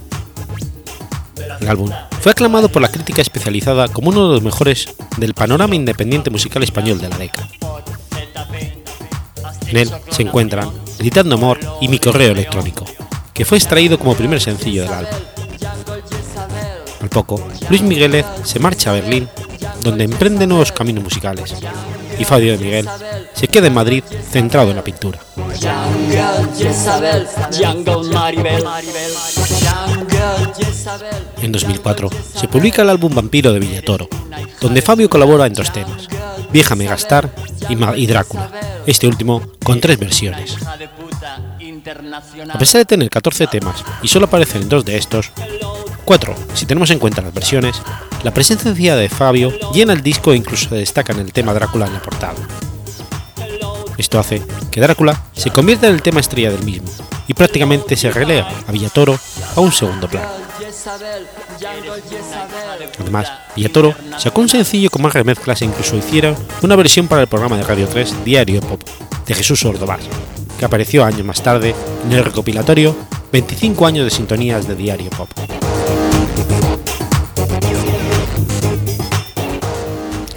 [1.63, 5.75] El álbum fue aclamado por la crítica especializada como uno de los mejores del panorama
[5.75, 7.47] independiente musical español de la década.
[9.67, 12.83] En él se encuentran Gritando Amor y Mi Correo Electrónico,
[13.33, 15.13] que fue extraído como primer sencillo del álbum.
[17.01, 19.29] Al poco, Luis Migueles se marcha a Berlín,
[19.83, 21.55] donde emprende nuevos caminos musicales,
[22.19, 22.89] y Fabio de Miguel
[23.33, 25.19] se queda en Madrid centrado en la pintura.
[31.43, 34.07] En 2004 se publica el álbum Vampiro de Villatoro,
[34.61, 36.07] donde Fabio colabora en dos temas,
[36.53, 37.29] Vieja Megastar
[37.67, 38.49] y, y Drácula,
[38.87, 40.55] este último con tres versiones.
[42.49, 45.31] A pesar de tener 14 temas y solo aparecen en dos de estos,
[46.05, 47.75] cuatro si tenemos en cuenta las versiones,
[48.23, 51.87] la presencia de Fabio llena el disco e incluso se destaca en el tema Drácula
[51.87, 52.35] en la portada.
[53.97, 56.87] Esto hace que Drácula se convierta en el tema estrella del mismo
[57.27, 59.19] y prácticamente se relega a Villatoro
[59.57, 60.52] a un segundo plano.
[62.99, 67.27] Además, Villatoro sacó un sencillo con más remezclas e incluso hiciera una versión para el
[67.27, 68.81] programa de Radio 3 Diario Pop
[69.25, 70.01] de Jesús Ordovás,
[70.57, 72.95] que apareció años más tarde en el recopilatorio
[73.31, 75.29] 25 años de sintonías de Diario Pop.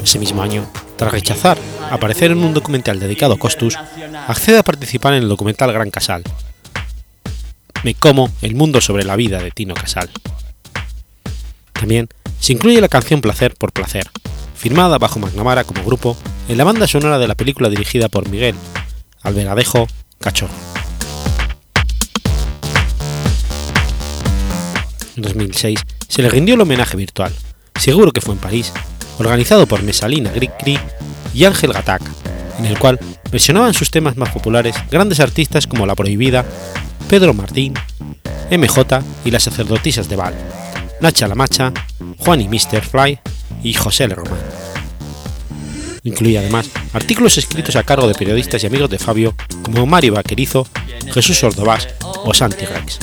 [0.02, 0.64] Ese mismo año,
[0.96, 1.58] tras rechazar
[1.90, 3.76] aparecer en un documental dedicado a Costus,
[4.28, 6.22] accede a participar en el documental Gran Casal.
[7.86, 10.10] Me como el mundo sobre la vida de Tino Casal.
[11.72, 12.08] También
[12.40, 14.10] se incluye la canción Placer por Placer,
[14.56, 16.16] firmada bajo McNamara como grupo
[16.48, 18.56] en la banda sonora de la película dirigida por Miguel
[19.22, 19.86] Alberadejo
[20.18, 20.52] Cachorro.
[25.16, 27.32] En 2006 se le rindió el homenaje virtual,
[27.78, 28.72] seguro que fue en París,
[29.18, 30.78] organizado por Mesalina Grigri
[31.34, 32.02] y Ángel Gatak,
[32.58, 32.98] en el cual
[33.30, 36.44] versionaban sus temas más populares grandes artistas como La Prohibida,
[37.08, 37.74] Pedro Martín,
[38.50, 40.34] MJ y las sacerdotisas de Val,
[41.00, 41.72] Nacha la Macha,
[42.18, 42.82] Juan y Mr.
[42.82, 43.18] Fly
[43.62, 44.14] y José L.
[44.14, 44.38] Román.
[46.04, 50.66] Incluye además artículos escritos a cargo de periodistas y amigos de Fabio como Mario Vaquerizo,
[51.12, 53.00] Jesús Ordovás o Santi Rex.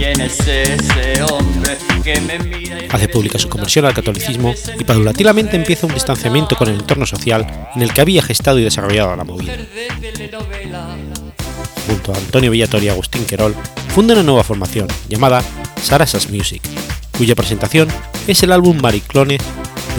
[0.00, 4.84] ¿Quién es ese hombre que me mira y Hace pública su conversión al catolicismo y
[4.84, 9.14] paulatinamente empieza un distanciamiento con el entorno social en el que había gestado y desarrollado
[9.14, 9.52] la movida.
[11.86, 13.54] Junto a Antonio Villator y Agustín Querol,
[13.88, 15.44] funda una nueva formación llamada
[15.82, 16.62] Sarasas Music,
[17.18, 17.88] cuya presentación
[18.26, 19.36] es el álbum Mariclone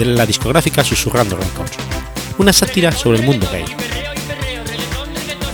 [0.00, 1.76] de la discográfica Susurrando Records,
[2.38, 3.64] una sátira sobre el mundo gay.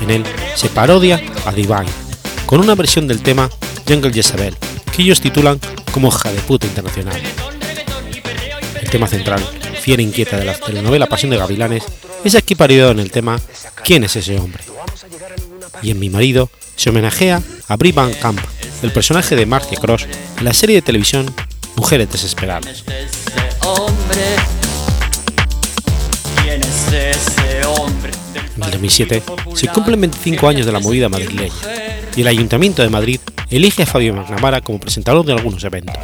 [0.03, 1.85] En él se parodia a Divine,
[2.47, 3.51] con una versión del tema
[3.89, 4.55] Jungle Jezabel,
[4.95, 5.59] que ellos titulan
[5.93, 7.21] como Hija de puta internacional.
[8.81, 9.43] El tema central,
[9.81, 11.85] fiera inquieta de la telenovela Pasión de Gavilanes,
[12.23, 13.41] es aquí parodiado en el tema
[13.85, 14.63] ¿Quién es ese hombre?
[15.83, 18.41] Y en Mi marido se homenajea a Brie Van Camp,
[18.83, 20.07] el personaje de Marcia Cross
[20.39, 21.35] en la serie de televisión
[21.77, 22.85] Mujeres Desesperadas.
[28.59, 29.23] En el 2007
[29.55, 31.55] se cumplen 25 años de la movida madrileña
[32.17, 35.97] y el Ayuntamiento de Madrid elige a Fabio McNamara como presentador de algunos eventos.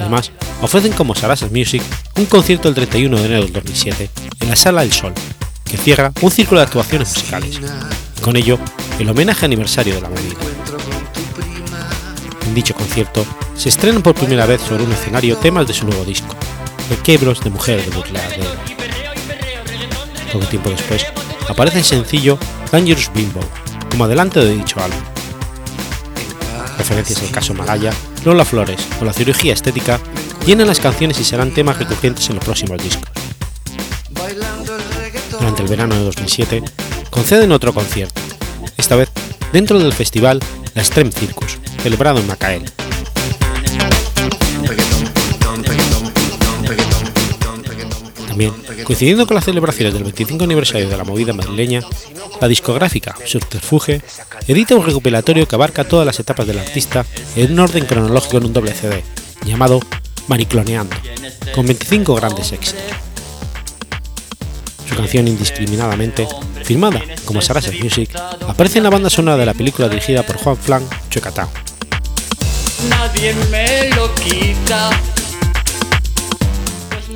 [0.00, 1.82] Además, ofrecen como Sarasa Music
[2.16, 4.08] un concierto el 31 de enero del 2007
[4.40, 5.12] en la Sala El Sol,
[5.64, 7.60] que cierra un círculo de actuaciones musicales.
[8.22, 8.58] Con ello,
[8.98, 10.36] el homenaje aniversario de la movida.
[12.46, 16.06] En dicho concierto, se estrenan por primera vez sobre un escenario temas de su nuevo
[16.06, 16.34] disco,
[16.88, 18.81] Requiebros de Mujer de Burladero.
[20.32, 21.04] Poco tiempo después,
[21.48, 22.38] aparece el sencillo
[22.70, 23.40] Dangerous Bimbo,
[23.90, 24.98] como adelanto de dicho álbum.
[26.78, 27.92] Referencias al caso Malaya,
[28.24, 30.00] Lola Flores o la cirugía estética
[30.46, 33.10] llenan las canciones y serán temas recurrentes en los próximos discos.
[35.30, 36.62] Durante el verano de 2007,
[37.10, 38.20] conceden otro concierto,
[38.76, 39.10] esta vez
[39.52, 40.40] dentro del festival
[40.74, 42.64] La Extreme Circus, celebrado en Macael.
[48.32, 51.82] También, coincidiendo con las celebraciones del 25 aniversario de la movida madrileña,
[52.40, 54.00] la discográfica Subterfuge
[54.48, 57.04] edita un recopilatorio que abarca todas las etapas del artista
[57.36, 59.04] en un orden cronológico en un doble CD,
[59.44, 59.80] llamado
[60.28, 60.96] Maricloneando,
[61.54, 62.82] con 25 grandes éxitos.
[64.88, 66.26] Su canción Indiscriminadamente,
[66.64, 68.18] filmada como Sarasa Music,
[68.48, 70.88] aparece en la banda sonora de la película dirigida por Juan Flan
[74.24, 74.90] quita.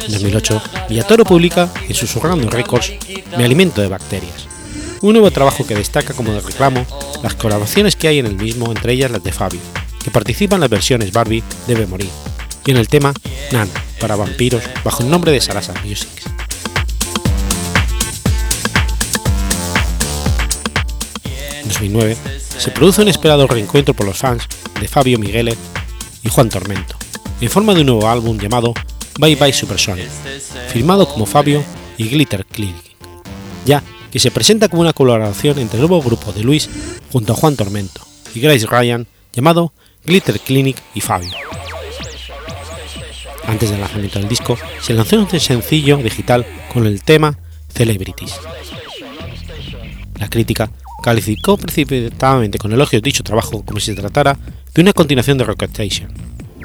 [0.06, 2.92] En 2008, Villatoro publica en Susurrando Records
[3.36, 4.46] Me alimento de bacterias,
[5.00, 6.86] un nuevo trabajo que destaca como de reclamo
[7.24, 9.58] las colaboraciones que hay en el mismo, entre ellas las de Fabio,
[10.04, 12.10] que participa en las versiones Barbie Debe Morir,
[12.64, 13.12] y en el tema
[13.50, 13.68] Nan,
[14.00, 16.08] para vampiros, bajo el nombre de Sarasa Music.
[21.62, 22.16] En 2009,
[22.58, 24.44] se produce un esperado reencuentro por los fans
[24.80, 25.56] de Fabio Miguele
[26.22, 26.94] y Juan Tormento,
[27.40, 28.72] en forma de un nuevo álbum llamado
[29.18, 30.08] Bye Bye Supersonic,
[30.68, 31.64] firmado como Fabio
[31.96, 32.96] y Glitter Clinic,
[33.64, 36.68] ya que se presenta como una colaboración entre el nuevo grupo de Luis
[37.10, 38.02] junto a Juan Tormento
[38.34, 39.72] y Grace Ryan llamado
[40.04, 41.32] Glitter Clinic y Fabio.
[43.46, 47.38] Antes del lanzamiento del disco, se lanzó un sencillo digital con el tema
[47.72, 48.34] Celebrities.
[50.18, 50.70] La crítica
[51.02, 54.36] calificó precipitadamente con elogios dicho trabajo como si se tratara
[54.74, 56.12] de una continuación de Rocket Station,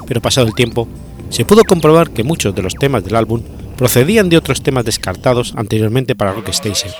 [0.06, 0.88] pero pasado el tiempo,
[1.32, 3.42] se pudo comprobar que muchos de los temas del álbum
[3.78, 6.92] procedían de otros temas descartados anteriormente para Rock Station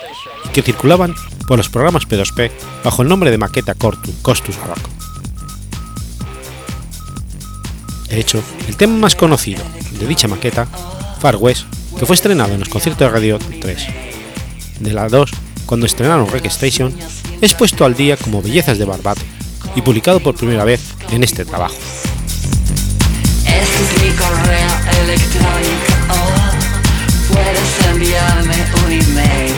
[0.45, 1.13] y que circulaban
[1.47, 2.49] por los programas P2P
[2.83, 4.89] bajo el nombre de maqueta Costus Rock.
[8.09, 9.63] De hecho, el tema más conocido
[9.99, 10.65] de dicha maqueta,
[11.19, 11.65] Far West,
[11.99, 13.87] que fue estrenado en los conciertos de Radio 3,
[14.79, 15.31] de la 2,
[15.67, 16.91] cuando estrenaron Rock Station,
[17.39, 19.21] es puesto al día como Bellezas de Barbate
[19.75, 21.75] y publicado por primera vez en este trabajo.
[23.61, 24.71] Es mi correo
[25.03, 25.93] electrónico.
[26.09, 29.53] Oh, puedes enviarme un email.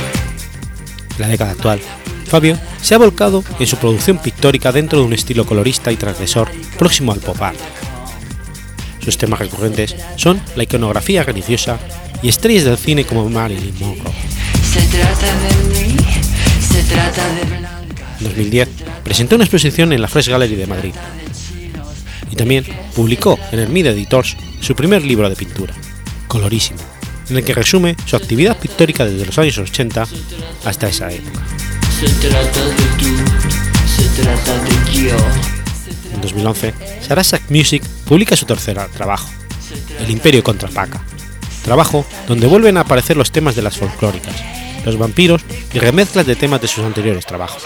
[1.16, 1.80] En la década actual,
[2.26, 6.50] Fabio se ha volcado en su producción pictórica dentro de un estilo colorista y transgresor
[6.78, 7.58] próximo al pop art.
[9.00, 11.80] Sus temas recurrentes son la iconografía religiosa
[12.22, 14.14] y estrellas del cine como Marilyn Monroe.
[14.74, 15.96] Se trata de mí,
[16.60, 18.04] se trata de Blanca.
[18.20, 18.70] En 2010
[19.04, 20.94] presentó una exposición en la Fresh Gallery de Madrid
[22.32, 22.66] y también
[22.96, 25.74] publicó en el Mid Editors su primer libro de pintura,
[26.28, 26.80] Colorísimo,
[27.30, 30.08] en el que resume su actividad pictórica desde los años 80
[30.66, 31.40] hasta esa época.
[32.00, 33.06] Se trata de tú,
[33.96, 35.16] se trata de yo.
[36.14, 39.30] En 2011, Sarasa Music publica su tercer trabajo,
[40.00, 41.02] El Imperio contra Paca,
[41.64, 44.36] trabajo donde vuelven a aparecer los temas de las folclóricas,
[44.86, 45.42] los vampiros
[45.74, 47.64] y remezclas de temas de sus anteriores trabajos.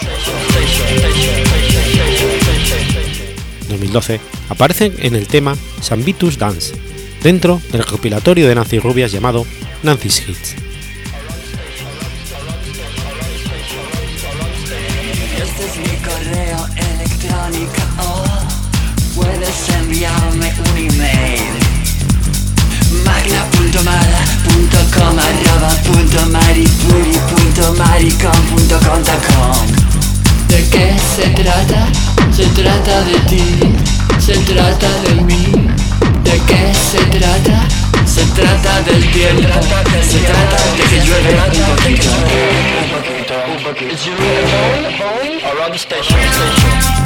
[3.80, 4.20] En 2012
[4.50, 6.74] aparecen en el tema Sambitus Dance,
[7.22, 9.46] dentro del recopilatorio de Nancy Rubias llamado
[9.82, 10.54] Nancy's Hits.
[15.32, 17.80] Este es mi correo electrónico.
[18.00, 18.22] Oh,
[19.14, 21.40] puedes enviarme un email.
[23.04, 25.70] magna.mala.com arroba
[30.50, 31.86] ¿De qué se trata?
[32.32, 33.60] Se trata de ti,
[34.18, 35.46] se trata de mí.
[36.24, 37.68] ¿De qué se trata?
[38.04, 39.60] Se trata del tiempo,
[40.02, 41.42] se trata de que llueve un
[41.76, 42.10] poquito.
[43.52, 43.90] Un poquito.
[45.72, 46.99] Este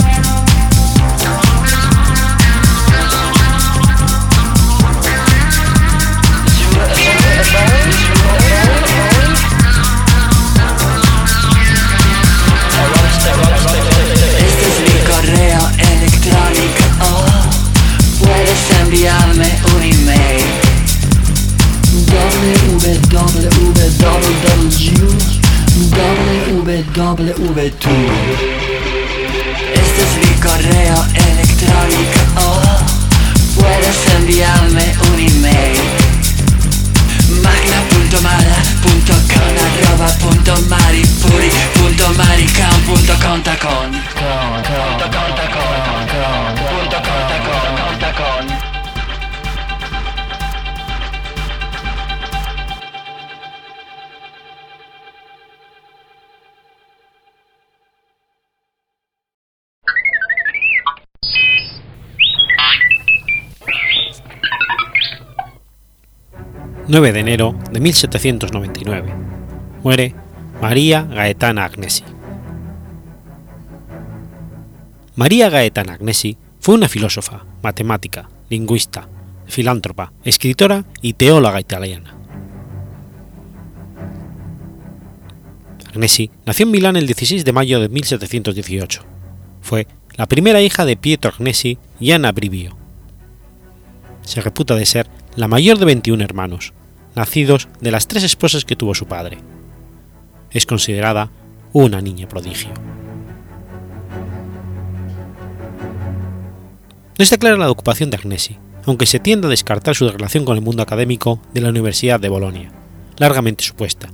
[66.94, 69.12] 9 de enero de 1799.
[69.82, 70.14] Muere
[70.62, 72.04] María Gaetana Agnesi.
[75.16, 79.08] María Gaetana Agnesi fue una filósofa, matemática, lingüista,
[79.46, 82.14] filántropa, escritora y teóloga italiana.
[85.88, 89.02] Agnesi nació en Milán el 16 de mayo de 1718.
[89.62, 92.76] Fue la primera hija de Pietro Agnesi y Ana Brivio.
[94.22, 96.72] Se reputa de ser la mayor de 21 hermanos,
[97.14, 99.38] nacidos de las tres esposas que tuvo su padre.
[100.50, 101.30] Es considerada
[101.72, 102.70] una niña prodigio.
[107.16, 110.56] No está clara la ocupación de Agnesi, aunque se tiende a descartar su relación con
[110.56, 112.72] el mundo académico de la Universidad de Bolonia,
[113.18, 114.08] largamente supuesta,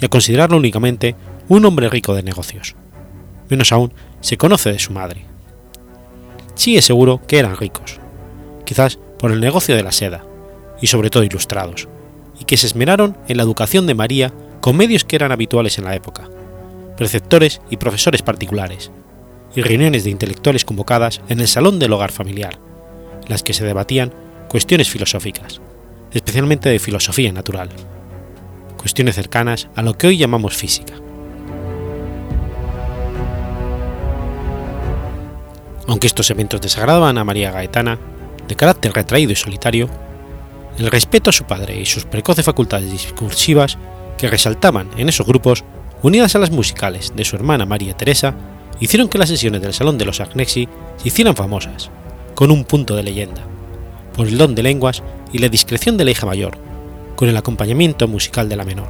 [0.00, 1.16] y a considerarlo únicamente
[1.48, 2.76] un hombre rico de negocios.
[3.50, 5.24] Menos aún se conoce de su madre.
[6.54, 7.98] Sí es seguro que eran ricos,
[8.64, 10.24] quizás por el negocio de la seda,
[10.80, 11.88] y sobre todo ilustrados,
[12.38, 15.84] y que se esmeraron en la educación de María con medios que eran habituales en
[15.84, 16.28] la época,
[16.96, 18.90] preceptores y profesores particulares,
[19.54, 22.58] y reuniones de intelectuales convocadas en el salón del hogar familiar,
[23.22, 24.12] en las que se debatían
[24.48, 25.60] cuestiones filosóficas,
[26.12, 27.70] especialmente de filosofía natural,
[28.76, 30.94] cuestiones cercanas a lo que hoy llamamos física.
[35.86, 37.98] Aunque estos eventos desagradaban a María Gaetana,
[38.48, 39.88] de carácter retraído y solitario,
[40.78, 43.78] el respeto a su padre y sus precoces facultades discursivas
[44.18, 45.64] que resaltaban en esos grupos,
[46.02, 48.34] unidas a las musicales de su hermana María Teresa,
[48.80, 51.90] hicieron que las sesiones del Salón de los Agnesi se hicieran famosas,
[52.34, 53.42] con un punto de leyenda,
[54.14, 55.02] por el don de lenguas
[55.32, 56.58] y la discreción de la hija mayor,
[57.16, 58.88] con el acompañamiento musical de la menor.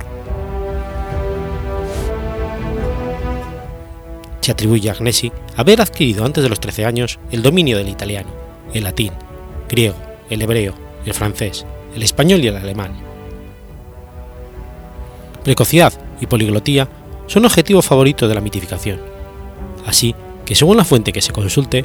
[4.40, 8.28] Se atribuye a Agnesi haber adquirido antes de los 13 años el dominio del italiano,
[8.74, 9.12] el latín,
[9.68, 9.96] griego,
[10.28, 12.92] el hebreo, el francés, el español y el alemán.
[15.42, 16.88] Precocidad y poliglotía
[17.26, 19.00] son objetivos favoritos de la mitificación,
[19.86, 21.84] así que según la fuente que se consulte,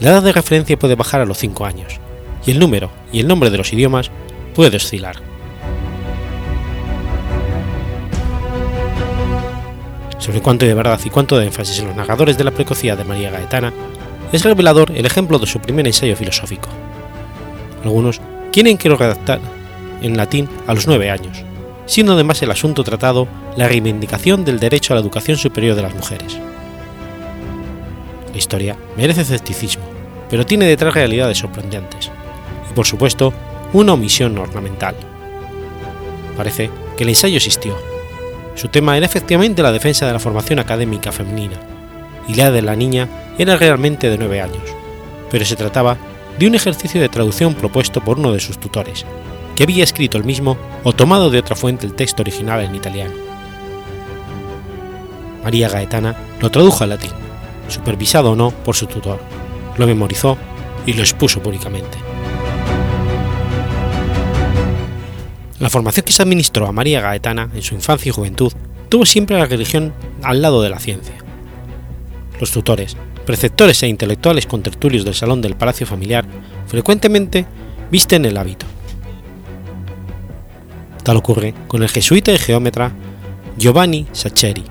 [0.00, 2.00] la edad de referencia puede bajar a los 5 años,
[2.46, 4.10] y el número y el nombre de los idiomas
[4.54, 5.16] puede oscilar.
[10.18, 13.04] Sobre cuánto de verdad y cuánto de énfasis en los narradores de la precocidad de
[13.04, 13.72] María Gaetana,
[14.32, 16.68] es revelador el ejemplo de su primer ensayo filosófico.
[17.82, 18.20] Algunos
[18.52, 19.40] quieren que lo redactar
[20.02, 21.44] en latín a los nueve años,
[21.86, 25.94] siendo además el asunto tratado la reivindicación del derecho a la educación superior de las
[25.94, 26.38] mujeres.
[28.32, 29.84] La historia merece escepticismo,
[30.28, 32.10] pero tiene detrás realidades sorprendentes,
[32.70, 33.32] y por supuesto,
[33.72, 34.94] una omisión ornamental.
[36.36, 37.76] Parece que el ensayo existió.
[38.54, 41.56] Su tema era efectivamente la defensa de la formación académica femenina,
[42.28, 44.62] y la de la niña era realmente de nueve años,
[45.30, 45.96] pero se trataba
[46.40, 49.04] de un ejercicio de traducción propuesto por uno de sus tutores,
[49.54, 53.12] que había escrito el mismo o tomado de otra fuente el texto original en italiano.
[55.44, 57.10] María Gaetana lo tradujo al latín,
[57.68, 59.20] supervisado o no por su tutor,
[59.76, 60.38] lo memorizó
[60.86, 61.98] y lo expuso públicamente.
[65.58, 68.50] La formación que se administró a María Gaetana en su infancia y juventud
[68.88, 71.16] tuvo siempre la religión al lado de la ciencia.
[72.40, 76.24] Los tutores, preceptores e intelectuales contertulios del salón del palacio familiar
[76.66, 77.46] frecuentemente
[77.90, 78.66] visten el hábito.
[81.02, 82.92] Tal ocurre con el jesuita y geómetra
[83.56, 84.64] Giovanni Saccheri,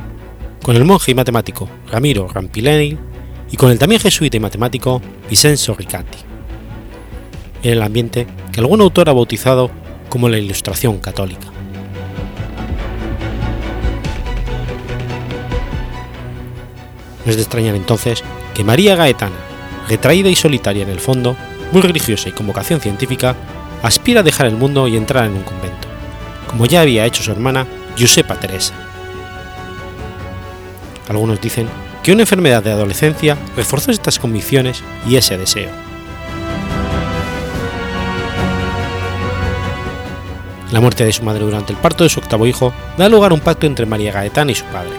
[0.64, 2.98] con el monje y matemático Ramiro Rampileni
[3.52, 6.20] y con el también jesuita y matemático Vincenzo Ricatti.
[7.64, 9.70] En el ambiente que algún autor ha bautizado
[10.10, 11.48] como la Ilustración católica.
[17.26, 18.24] No es de extrañar entonces
[18.64, 19.36] María Gaetana,
[19.88, 21.36] retraída y solitaria en el fondo,
[21.72, 23.36] muy religiosa y con vocación científica,
[23.84, 25.88] aspira a dejar el mundo y entrar en un convento,
[26.48, 28.74] como ya había hecho su hermana Giuseppa Teresa.
[31.08, 31.68] Algunos dicen
[32.04, 35.70] que una enfermedad de adolescencia reforzó estas convicciones y ese deseo.
[40.72, 43.34] La muerte de su madre durante el parto de su octavo hijo da lugar a
[43.34, 44.94] un pacto entre María Gaetana y su padre.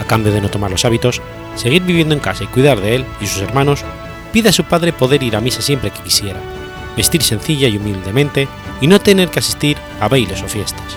[0.00, 1.22] A cambio de no tomar los hábitos,
[1.58, 3.84] seguir viviendo en casa y cuidar de él y sus hermanos,
[4.32, 6.40] pide a su padre poder ir a misa siempre que quisiera,
[6.96, 8.48] vestir sencilla y humildemente
[8.80, 10.96] y no tener que asistir a bailes o fiestas.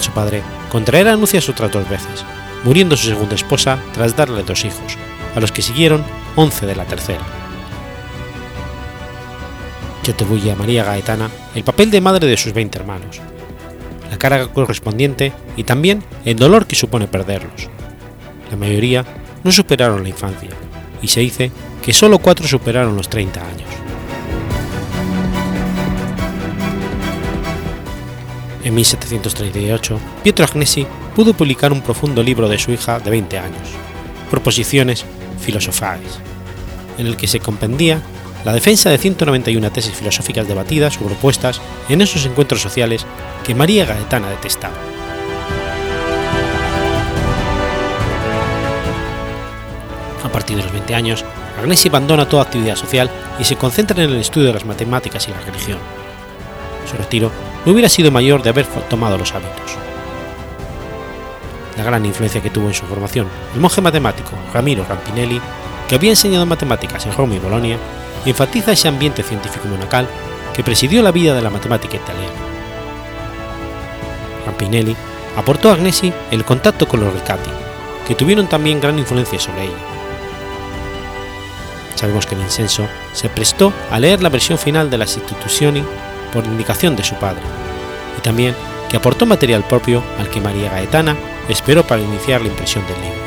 [0.00, 2.24] Su padre contraerá anuncios otras dos veces,
[2.64, 4.96] muriendo su segunda esposa tras darle dos hijos,
[5.34, 6.04] a los que siguieron
[6.36, 7.24] once de la tercera.
[10.02, 13.20] Que atribuye a María Gaetana el papel de madre de sus 20 hermanos,
[14.10, 17.68] la carga correspondiente y también el dolor que supone perderlos.
[18.50, 19.04] La mayoría
[19.44, 20.50] no superaron la infancia,
[21.02, 21.50] y se dice
[21.82, 23.68] que solo cuatro superaron los 30 años.
[28.64, 33.68] En 1738, Pietro Agnesi pudo publicar un profundo libro de su hija de 20 años,
[34.30, 35.04] Proposiciones
[35.40, 36.18] Filosofales,
[36.98, 38.02] en el que se compendía
[38.44, 43.06] la defensa de 191 tesis filosóficas debatidas o propuestas en esos encuentros sociales
[43.44, 44.74] que María Gaetana detestaba.
[50.36, 51.24] Partir de los 20 años,
[51.58, 55.30] Agnesi abandona toda actividad social y se concentra en el estudio de las matemáticas y
[55.30, 55.78] la religión.
[56.90, 57.30] Su retiro
[57.64, 59.78] no hubiera sido mayor de haber tomado los hábitos.
[61.78, 65.40] La gran influencia que tuvo en su formación el monje matemático Ramiro Rampinelli,
[65.88, 67.78] que había enseñado matemáticas en Roma y Bolonia,
[68.26, 70.06] enfatiza ese ambiente científico monacal
[70.52, 72.36] que presidió la vida de la matemática italiana.
[74.44, 74.94] Rampinelli
[75.34, 77.50] aportó a Agnesi el contacto con los Riccati,
[78.06, 79.95] que tuvieron también gran influencia sobre ella.
[81.96, 85.82] Sabemos que Vincenzo se prestó a leer la versión final de las Istituzioni
[86.32, 87.42] por indicación de su padre,
[88.18, 88.54] y también
[88.90, 91.16] que aportó material propio al que María Gaetana
[91.48, 93.26] esperó para iniciar la impresión del libro.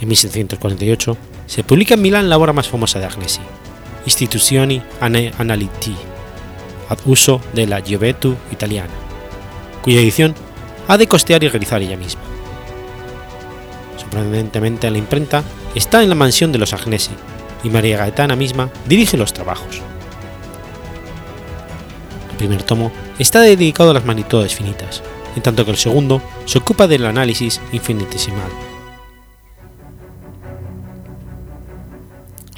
[0.00, 1.16] En 1748
[1.46, 3.40] se publica en Milán la obra más famosa de Agnesi,
[4.06, 5.96] Istituzioni Analiti,
[6.88, 8.90] ad uso de la Giovetù Italiana,
[9.82, 10.34] cuya edición
[10.92, 12.20] ha de costear y realizar ella misma.
[13.96, 15.42] Sorprendentemente la imprenta
[15.74, 17.12] está en la mansión de los Agnesi
[17.64, 19.80] y María Gaetana misma dirige los trabajos.
[22.32, 25.02] El primer tomo está dedicado a las magnitudes finitas,
[25.34, 28.50] en tanto que el segundo se ocupa del análisis infinitesimal.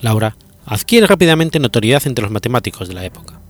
[0.01, 3.41] Laura adquiere rápidamente notoriedad entre los matemáticos de la época.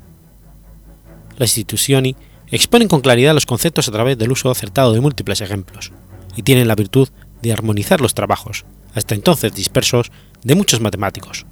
[1.39, 2.17] Las instituciones
[2.51, 5.93] exponen con claridad los conceptos a través del uso acertado de múltiples ejemplos,
[6.37, 7.09] y tienen la virtud
[7.43, 8.65] de armonizar los trabajos,
[8.95, 10.11] hasta entonces dispersos,
[10.43, 11.47] de muchos matemáticos,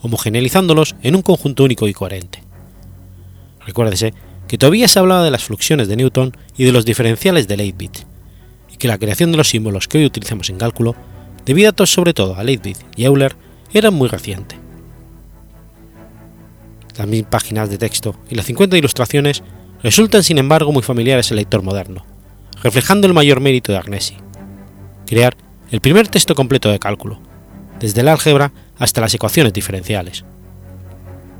[0.00, 2.42] homogeneizándolos en un conjunto único y coherente.
[3.66, 4.14] Recuérdese
[4.46, 8.06] que todavía se hablaba de las fluxiones de Newton y de los diferenciales de Leibniz,
[8.72, 10.96] y que la creación de los símbolos que hoy utilizamos en cálculo,
[11.44, 13.36] debida sobre todo a Leibniz y Euler,
[13.72, 14.58] era muy reciente.
[16.96, 19.42] Las mil páginas de texto y las 50 ilustraciones
[19.82, 22.04] resultan sin embargo muy familiares al lector moderno,
[22.62, 24.16] reflejando el mayor mérito de Agnesi,
[25.06, 25.36] crear
[25.70, 27.20] el primer texto completo de cálculo,
[27.78, 30.24] desde el álgebra hasta las ecuaciones diferenciales,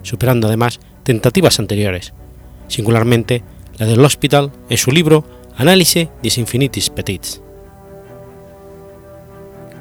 [0.03, 2.13] superando además tentativas anteriores,
[2.69, 3.43] singularmente
[3.79, 5.25] la del Hospital en su libro
[5.57, 7.41] Analyse des infinitis petits.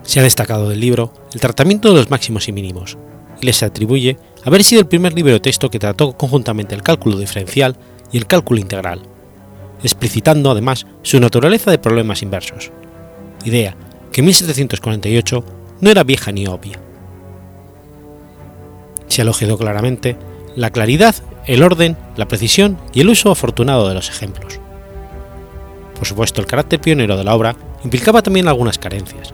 [0.01, 2.97] Se ha destacado del libro el tratamiento de los máximos y mínimos,
[3.41, 7.19] y les atribuye haber sido el primer libro de texto que trató conjuntamente el cálculo
[7.19, 7.75] diferencial
[8.11, 9.01] y el cálculo integral,
[9.83, 12.71] explicitando además su naturaleza de problemas inversos,
[13.43, 13.75] idea
[14.11, 15.43] que en 1748
[15.81, 16.79] no era vieja ni obvia.
[19.07, 20.17] Se ha claramente
[20.55, 24.59] la claridad, el orden, la precisión y el uso afortunado de los ejemplos.
[25.95, 29.33] Por supuesto, el carácter pionero de la obra implicaba también algunas carencias,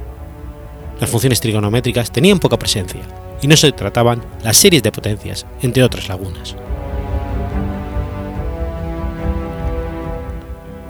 [1.00, 3.02] las funciones trigonométricas tenían poca presencia
[3.42, 6.56] y no se trataban las series de potencias, entre otras lagunas.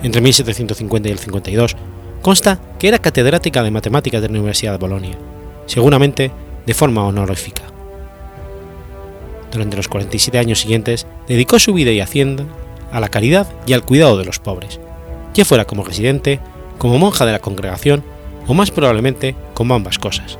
[0.03, 1.75] Entre 1750 y el 52
[2.21, 5.17] consta que era catedrática de matemáticas de la Universidad de Bolonia,
[5.65, 6.31] seguramente
[6.65, 7.63] de forma honorífica.
[9.51, 12.43] Durante los 47 años siguientes dedicó su vida y hacienda
[12.91, 14.79] a la caridad y al cuidado de los pobres,
[15.33, 16.39] ya fuera como residente,
[16.77, 18.03] como monja de la congregación
[18.47, 20.37] o más probablemente como ambas cosas.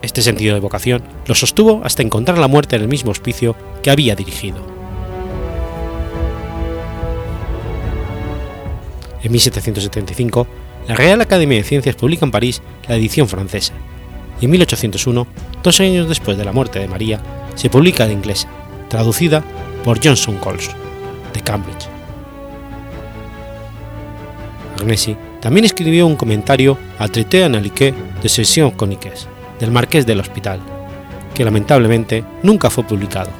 [0.00, 3.90] Este sentido de vocación lo sostuvo hasta encontrar la muerte en el mismo hospicio que
[3.90, 4.77] había dirigido.
[9.22, 10.46] En 1775,
[10.86, 13.74] la Real Academia de Ciencias publica en París la edición francesa,
[14.40, 15.26] y en 1801,
[15.62, 17.20] dos años después de la muerte de María,
[17.54, 18.48] se publica la inglesa,
[18.88, 19.42] traducida
[19.84, 20.70] por Johnson Coles,
[21.34, 21.88] de Cambridge.
[24.78, 29.26] Agnesi también escribió un comentario al Traité analytique de Session coniques
[29.58, 30.60] del Marqués del Hospital,
[31.34, 33.30] que lamentablemente nunca fue publicado.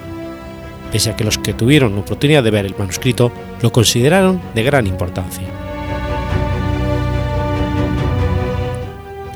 [0.91, 4.63] pese a que los que tuvieron la oportunidad de ver el manuscrito lo consideraron de
[4.63, 5.68] gran importancia.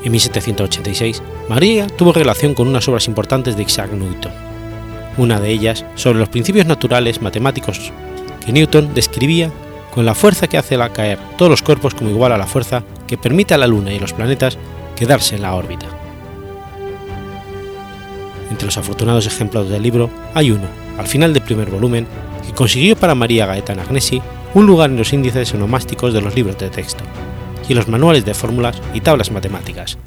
[0.04, 4.32] En 1786, María tuvo relación con unas obras importantes de Isaac Newton,
[5.16, 7.92] una de ellas sobre los principios naturales matemáticos
[8.44, 9.52] que Newton describía
[9.94, 13.16] con la fuerza que hace caer todos los cuerpos como igual a la fuerza que
[13.16, 14.58] permite a la Luna y los planetas
[14.96, 15.86] quedarse en la órbita.
[18.50, 20.66] Entre los afortunados ejemplares del libro hay uno,
[20.98, 22.08] al final del primer volumen,
[22.44, 24.20] que consiguió para María Gaetana Agnesi
[24.54, 27.04] un lugar en los índices onomásticos de los libros de texto
[27.68, 29.98] y los manuales de fórmulas y tablas matemáticas,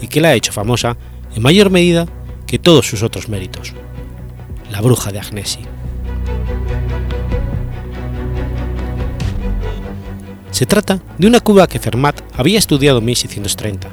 [0.00, 0.96] y que la ha hecho famosa
[1.34, 2.06] en mayor medida
[2.46, 3.74] que todos sus otros méritos.
[4.70, 5.60] La bruja de Agnesi.
[10.50, 13.88] Se trata de una cuba que Fermat había estudiado en 1630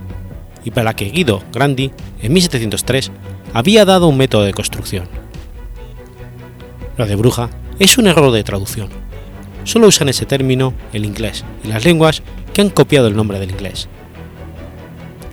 [0.63, 1.91] y para la que Guido Grandi,
[2.21, 3.11] en 1703,
[3.53, 5.07] había dado un método de construcción.
[6.97, 8.89] Lo de bruja es un error de traducción.
[9.63, 12.23] Solo usan ese término el inglés y las lenguas
[12.55, 13.89] que han copiado el nombre del inglés.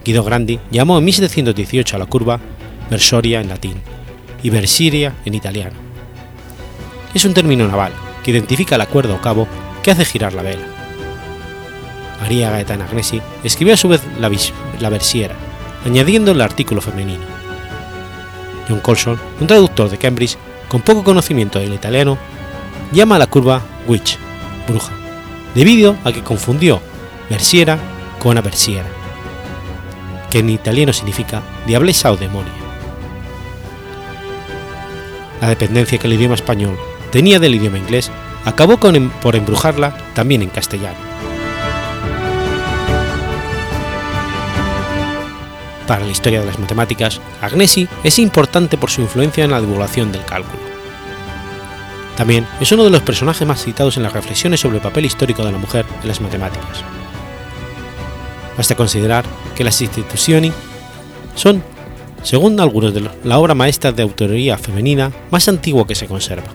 [0.05, 2.41] Guido Grandi llamó en 1718 a la curva
[2.91, 3.81] Versoria en latín
[4.43, 5.77] y Versiria en italiano.
[7.15, 7.93] Es un término naval
[8.25, 9.47] que identifica la cuerda o cabo
[9.85, 10.65] que hace girar la vela.
[12.21, 14.29] María Gaetana Agnesi escribió a su vez la,
[14.81, 15.37] la versiera,
[15.87, 17.23] añadiendo el artículo femenino.
[18.69, 22.19] John Colson, un traductor de Cambridge con poco conocimiento del italiano,
[22.91, 24.19] llama a la curva witch,
[24.67, 24.93] bruja,
[25.55, 26.83] debido a que confundió
[27.33, 27.79] versiera
[28.19, 28.85] con aversiera,
[30.31, 32.53] que en italiano significa diablesa o demonio.
[35.41, 36.77] La dependencia que el idioma español
[37.11, 38.11] tenía del idioma inglés
[38.45, 40.99] acabó con, por embrujarla también en castellano.
[45.87, 50.13] Para la historia de las matemáticas, Agnesi es importante por su influencia en la divulgación
[50.13, 50.63] del cálculo.
[52.15, 55.47] También es uno de los personajes más citados en las reflexiones sobre el papel histórico
[55.47, 56.85] de la mujer en las matemáticas.
[58.57, 59.25] Basta considerar
[59.57, 60.53] que las instituciones
[61.35, 61.63] son,
[62.23, 66.49] según algunos de la obra maestra de autoría femenina más antigua que se conserva.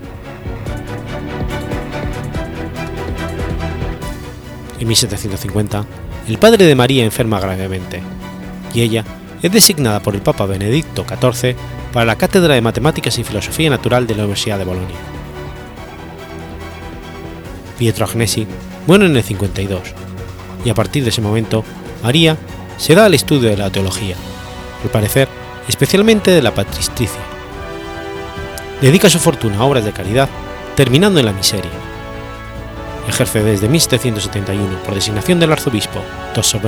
[4.80, 5.86] En 1750,
[6.28, 8.02] el padre de María enferma gravemente,
[8.74, 9.04] y ella
[9.42, 11.56] es designada por el Papa Benedicto XIV
[11.92, 14.96] para la Cátedra de Matemáticas y Filosofía Natural de la Universidad de Bolonia.
[17.80, 18.46] Pietro Agnesi
[18.86, 19.82] muere en el 52,
[20.64, 21.64] y a partir de ese momento,
[22.04, 22.38] María
[22.78, 24.16] se da al estudio de la teología,
[24.84, 25.28] al parecer
[25.68, 27.22] especialmente de la patristicia.
[28.82, 30.30] Dedica su fortuna a obras de caridad,
[30.76, 31.72] terminando en la miseria.
[33.08, 36.02] Ejerce desde 1771, por designación del arzobispo
[36.34, 36.60] Tosso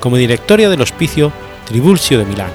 [0.00, 1.32] como directoria del hospicio
[1.66, 2.50] Tribulcio de Milán.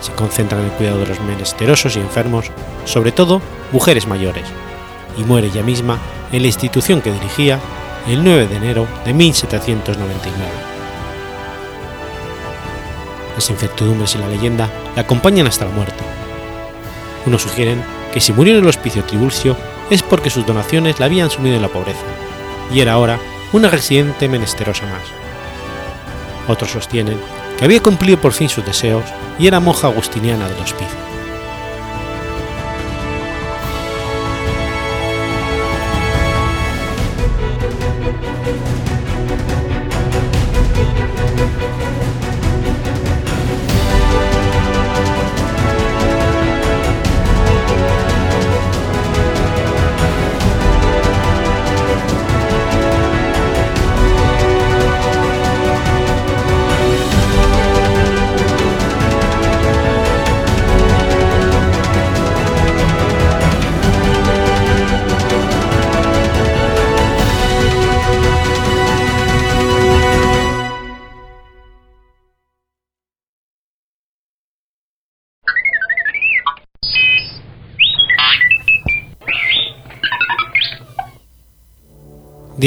[0.00, 2.50] Se concentra en el cuidado de los menesterosos y enfermos,
[2.84, 3.40] sobre todo
[3.72, 4.44] mujeres mayores,
[5.16, 5.98] y muere ella misma
[6.32, 7.58] en la institución que dirigía
[8.06, 10.67] el 9 de enero de 1799.
[13.38, 16.02] Las incertidumbres y la leyenda la acompañan hasta la muerte.
[17.24, 17.80] Unos sugieren
[18.12, 19.56] que si murió en el hospicio Tribulcio
[19.90, 22.02] es porque sus donaciones la habían sumido en la pobreza,
[22.74, 23.20] y era ahora
[23.52, 25.04] una residente menesterosa más.
[26.48, 27.20] Otros sostienen
[27.56, 29.04] que había cumplido por fin sus deseos
[29.38, 30.98] y era monja agustiniana del hospicio.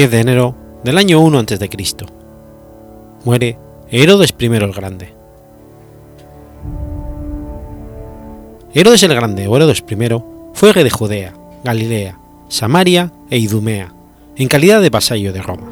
[0.01, 1.69] 10 de enero del año 1 a.C.
[3.23, 3.59] Muere
[3.91, 5.13] Herodes I el Grande.
[8.73, 9.95] Herodes el Grande o Herodes I
[10.55, 12.17] fue rey de Judea, Galilea,
[12.49, 13.93] Samaria e Idumea,
[14.37, 15.69] en calidad de vasallo de Roma.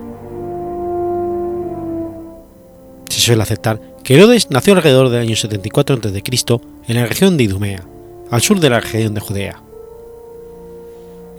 [3.10, 6.60] Se suele aceptar que Herodes nació alrededor del año 74 a.C.
[6.88, 7.84] en la región de Idumea,
[8.30, 9.60] al sur de la región de Judea.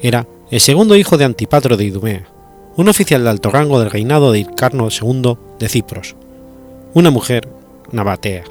[0.03, 2.27] Era el segundo hijo de Antipatro de Idumea,
[2.77, 6.17] un oficial de alto rango del reinado de Ircarno II de Cipros,
[6.95, 7.49] una mujer
[7.93, 8.45] nabatea.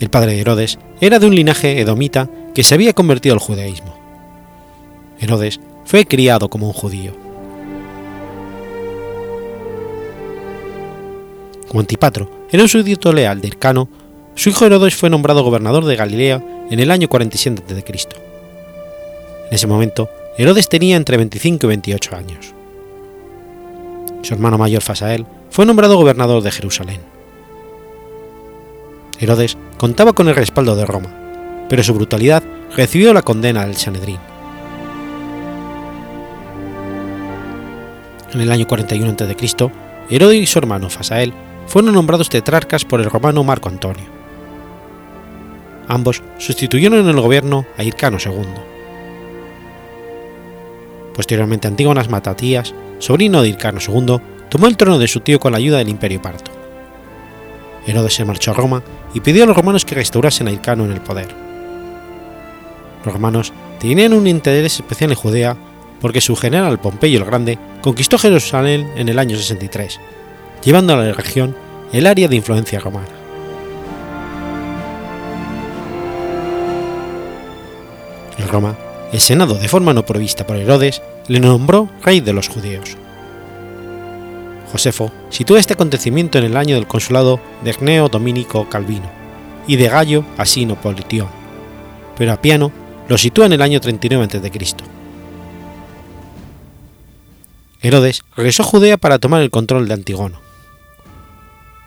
[0.00, 3.94] El padre de Herodes era de un linaje edomita que se había convertido al judaísmo.
[5.20, 7.12] Herodes fue criado como un judío.
[11.68, 13.88] Como Antipatro era un súbdito leal de Hircano,
[14.34, 18.08] su hijo Herodes fue nombrado gobernador de Galilea en el año 47 a.C.
[19.48, 22.54] En ese momento, Herodes tenía entre 25 y 28 años.
[24.22, 27.00] Su hermano mayor Fasael fue nombrado gobernador de Jerusalén.
[29.20, 31.14] Herodes contaba con el respaldo de Roma,
[31.68, 32.42] pero su brutalidad
[32.76, 34.18] recibió la condena del Sanedrín.
[38.32, 39.70] En el año 41 a.C.,
[40.10, 41.32] Herodes y su hermano Fasael
[41.68, 44.06] fueron nombrados tetrarcas por el romano Marco Antonio.
[45.86, 48.73] Ambos sustituyeron en el gobierno a Hircano II.
[51.14, 55.58] Posteriormente Antígonas Matatías, sobrino de Hircano II, tomó el trono de su tío con la
[55.58, 56.50] ayuda del Imperio Parto.
[57.86, 60.92] Herodes se marchó a Roma y pidió a los romanos que restaurasen a Hircano en
[60.92, 61.28] el poder.
[63.04, 65.56] Los romanos tenían un interés especial en Judea
[66.00, 70.00] porque su general Pompeyo el Grande conquistó Jerusalén en el año 63,
[70.64, 71.56] llevando a la región
[71.92, 73.24] el área de influencia romana.
[78.54, 78.76] Roma,
[79.12, 82.96] el Senado, de forma no prevista por Herodes, le nombró rey de los judíos.
[84.72, 89.08] Josefo sitúa este acontecimiento en el año del consulado de Gneo Dominico Calvino
[89.68, 91.28] y de Gallo Asino Politión,
[92.18, 92.72] pero Apiano
[93.08, 94.50] lo sitúa en el año 39 a.C.
[97.82, 100.40] Herodes regresó a Judea para tomar el control de Antígono.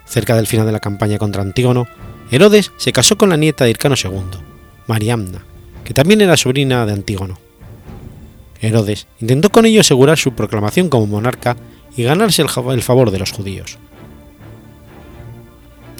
[0.06, 1.88] Cerca del final de la campaña contra Antígono,
[2.30, 4.38] Herodes se casó con la nieta de Hircano II,
[4.86, 5.44] Mariamna,
[5.88, 7.38] que también era sobrina de Antígono.
[8.60, 11.56] Herodes intentó con ello asegurar su proclamación como monarca
[11.96, 13.78] y ganarse el favor de los judíos.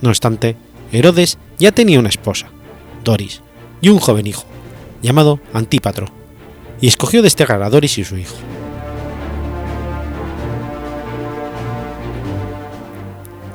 [0.02, 0.56] No obstante,
[0.92, 2.50] Herodes ya tenía una esposa,
[3.02, 3.40] Doris,
[3.80, 4.44] y un joven hijo,
[5.00, 6.04] llamado Antípatro,
[6.82, 8.36] y escogió desterrar a Doris y su hijo.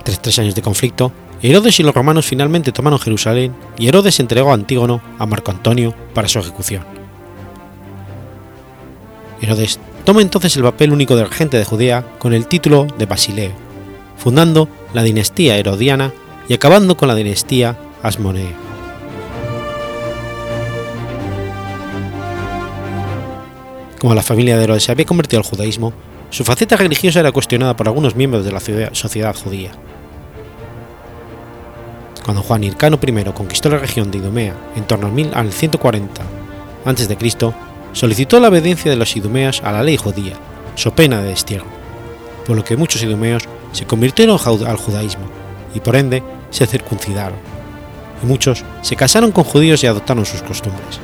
[0.04, 1.12] Tras tres años de conflicto,
[1.44, 5.94] Herodes y los romanos finalmente tomaron Jerusalén y Herodes entregó a Antígono a Marco Antonio
[6.14, 6.86] para su ejecución.
[9.42, 13.52] Herodes toma entonces el papel único de regente de Judea con el título de Basileo,
[14.18, 16.14] fundando la dinastía herodiana
[16.48, 18.54] y acabando con la dinastía Asmonea.
[24.00, 25.92] Como la familia de Herodes se había convertido al judaísmo,
[26.30, 28.62] su faceta religiosa era cuestionada por algunos miembros de la
[28.94, 29.72] sociedad judía.
[32.24, 36.22] Cuando Juan Hircano I conquistó la región de Idumea en torno al 140
[36.86, 37.54] a.C.,
[37.92, 40.34] solicitó la obediencia de los idumeos a la ley judía,
[40.76, 41.66] so pena de destierro,
[42.46, 45.26] por lo que muchos idumeos se convirtieron al judaísmo
[45.76, 47.38] y por ende se circuncidaron,
[48.24, 51.00] y muchos se casaron con judíos y adoptaron sus costumbres.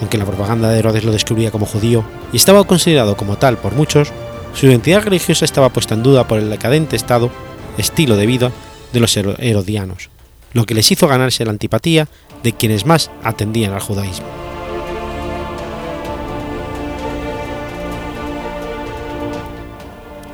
[0.00, 2.02] Aunque la propaganda de Herodes lo descubría como judío
[2.32, 4.10] y estaba considerado como tal por muchos,
[4.52, 7.30] su identidad religiosa estaba puesta en duda por el decadente estado,
[7.78, 8.52] estilo de vida
[8.92, 10.10] de los herodianos,
[10.52, 12.08] lo que les hizo ganarse la antipatía
[12.42, 14.26] de quienes más atendían al judaísmo.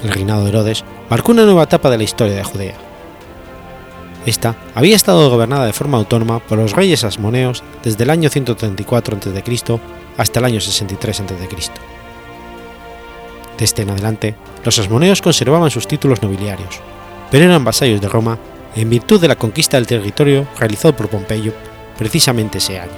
[0.03, 2.75] El reinado de Herodes marcó una nueva etapa de la historia de Judea.
[4.27, 9.17] Esta había estado gobernada de forma autónoma por los reyes asmoneos desde el año 134
[9.17, 9.81] a.C.
[10.17, 11.35] hasta el año 63 a.C.
[13.59, 16.81] De este en adelante, los asmoneos conservaban sus títulos nobiliarios,
[17.31, 18.39] pero eran vasallos de Roma
[18.75, 21.53] en virtud de la conquista del territorio realizado por Pompeyo
[21.97, 22.93] precisamente ese año.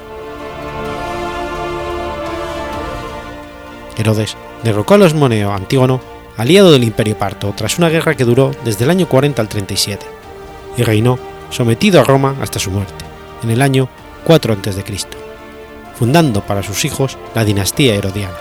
[3.97, 6.01] Herodes derrocó a los Moneo Antígono,
[6.37, 10.07] aliado del Imperio Parto, tras una guerra que duró desde el año 40 al 37,
[10.77, 11.19] y reinó
[11.51, 13.05] sometido a Roma hasta su muerte,
[13.43, 13.89] en el año
[14.25, 14.85] 4 a.C.,
[15.99, 18.37] fundando para sus hijos la dinastía herodiana.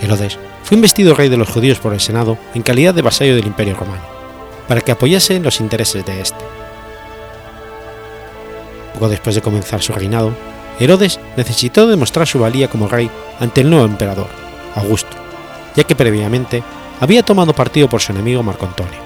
[0.00, 0.38] Herodes
[0.72, 3.76] fue investido rey de los judíos por el Senado en calidad de vasallo del Imperio
[3.76, 4.00] Romano
[4.66, 6.42] para que apoyase los intereses de éste.
[8.94, 10.32] Poco después de comenzar su reinado,
[10.80, 14.28] Herodes necesitó demostrar su valía como rey ante el nuevo emperador,
[14.74, 15.14] Augusto,
[15.76, 16.62] ya que previamente
[17.00, 18.98] había tomado partido por su enemigo Marco Antonio.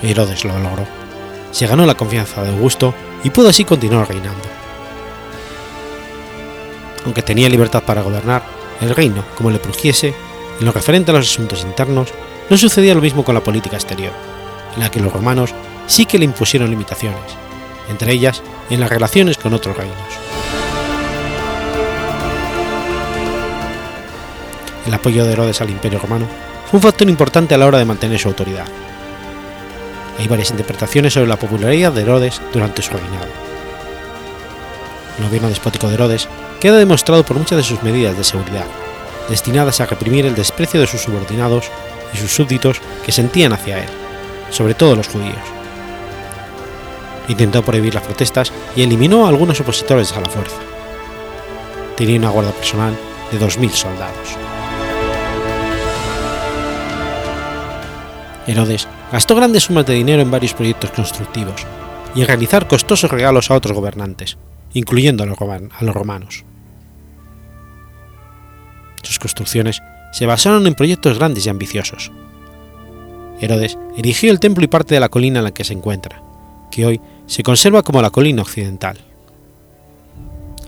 [0.00, 0.86] Herodes lo logró.
[1.50, 2.94] Se ganó la confianza de Augusto
[3.24, 4.44] y pudo así continuar reinando.
[7.04, 10.14] Aunque tenía libertad para gobernar el reino como le plugiese,
[10.58, 12.08] en lo referente a los asuntos internos,
[12.50, 14.12] no sucedía lo mismo con la política exterior,
[14.74, 15.54] en la que los romanos
[15.86, 17.20] sí que le impusieron limitaciones,
[17.88, 19.96] entre ellas en las relaciones con otros reinos.
[24.86, 26.26] El apoyo de Herodes al Imperio romano
[26.70, 28.66] fue un factor importante a la hora de mantener su autoridad.
[30.18, 33.28] Hay varias interpretaciones sobre la popularidad de Herodes durante su reinado.
[35.18, 36.28] El gobierno despótico de Herodes
[36.62, 38.66] queda demostrado por muchas de sus medidas de seguridad,
[39.28, 41.68] destinadas a reprimir el desprecio de sus subordinados
[42.14, 43.88] y sus súbditos que sentían hacia él,
[44.50, 45.42] sobre todo los judíos.
[47.26, 50.56] Intentó prohibir las protestas y eliminó a algunos opositores a la fuerza.
[51.96, 52.96] Tenía una guardia personal
[53.32, 54.28] de 2.000 soldados.
[58.46, 61.66] Herodes gastó grandes sumas de dinero en varios proyectos constructivos
[62.14, 64.38] y en realizar costosos regalos a otros gobernantes,
[64.74, 66.44] incluyendo a los romanos.
[69.02, 69.82] Sus construcciones
[70.12, 72.12] se basaron en proyectos grandes y ambiciosos.
[73.40, 76.22] Herodes erigió el templo y parte de la colina en la que se encuentra,
[76.70, 78.98] que hoy se conserva como la colina occidental.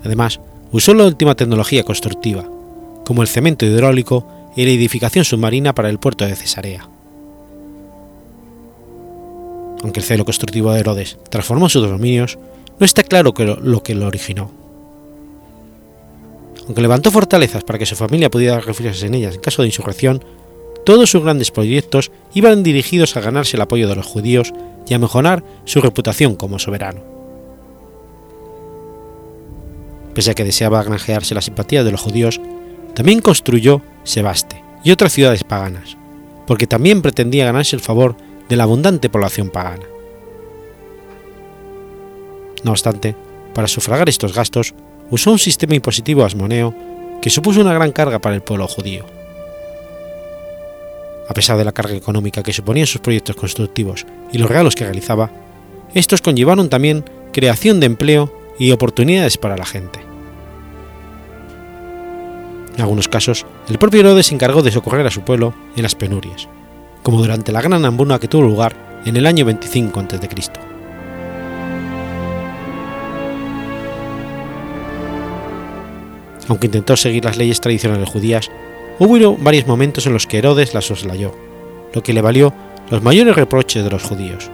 [0.05, 0.41] Además,
[0.73, 2.45] usó la última tecnología constructiva,
[3.05, 4.27] como el cemento hidráulico
[4.57, 6.89] y la edificación submarina para el puerto de Cesarea.
[9.83, 12.39] Aunque el celo constructivo de Herodes transformó sus dominios,
[12.79, 14.64] no está claro que lo, lo que lo originó.
[16.67, 20.25] Aunque levantó fortalezas para que su familia pudiera refugiarse en ellas en caso de insurrección,
[20.85, 24.53] todos sus grandes proyectos iban dirigidos a ganarse el apoyo de los judíos
[24.87, 27.03] y a mejorar su reputación como soberano.
[30.15, 32.41] Pese a que deseaba granjearse la simpatía de los judíos,
[32.95, 35.97] también construyó Sebaste y otras ciudades paganas,
[36.47, 38.17] porque también pretendía ganarse el favor
[38.49, 39.85] de la abundante población pagana.
[42.63, 43.17] No obstante,
[43.55, 44.75] para sufragar estos gastos,
[45.11, 46.75] usó un sistema impositivo asmoneo
[47.21, 49.05] que supuso una gran carga para el pueblo judío.
[51.29, 54.85] A pesar de la carga económica que suponían sus proyectos constructivos y los regalos que
[54.85, 55.31] realizaba,
[55.95, 60.01] estos conllevaron también creación de empleo y oportunidades para la gente.
[62.77, 65.95] En algunos casos, el propio Herodes se encargó de socorrer a su pueblo en las
[65.95, 66.49] penurias,
[67.03, 70.74] como durante la gran hambruna que tuvo lugar en el año 25 a.C.
[76.49, 78.51] Aunque intentó seguir las leyes tradicionales judías,
[78.99, 81.35] hubo varios momentos en los que Herodes las soslayó,
[81.93, 82.53] lo que le valió
[82.91, 84.51] los mayores reproches de los judíos,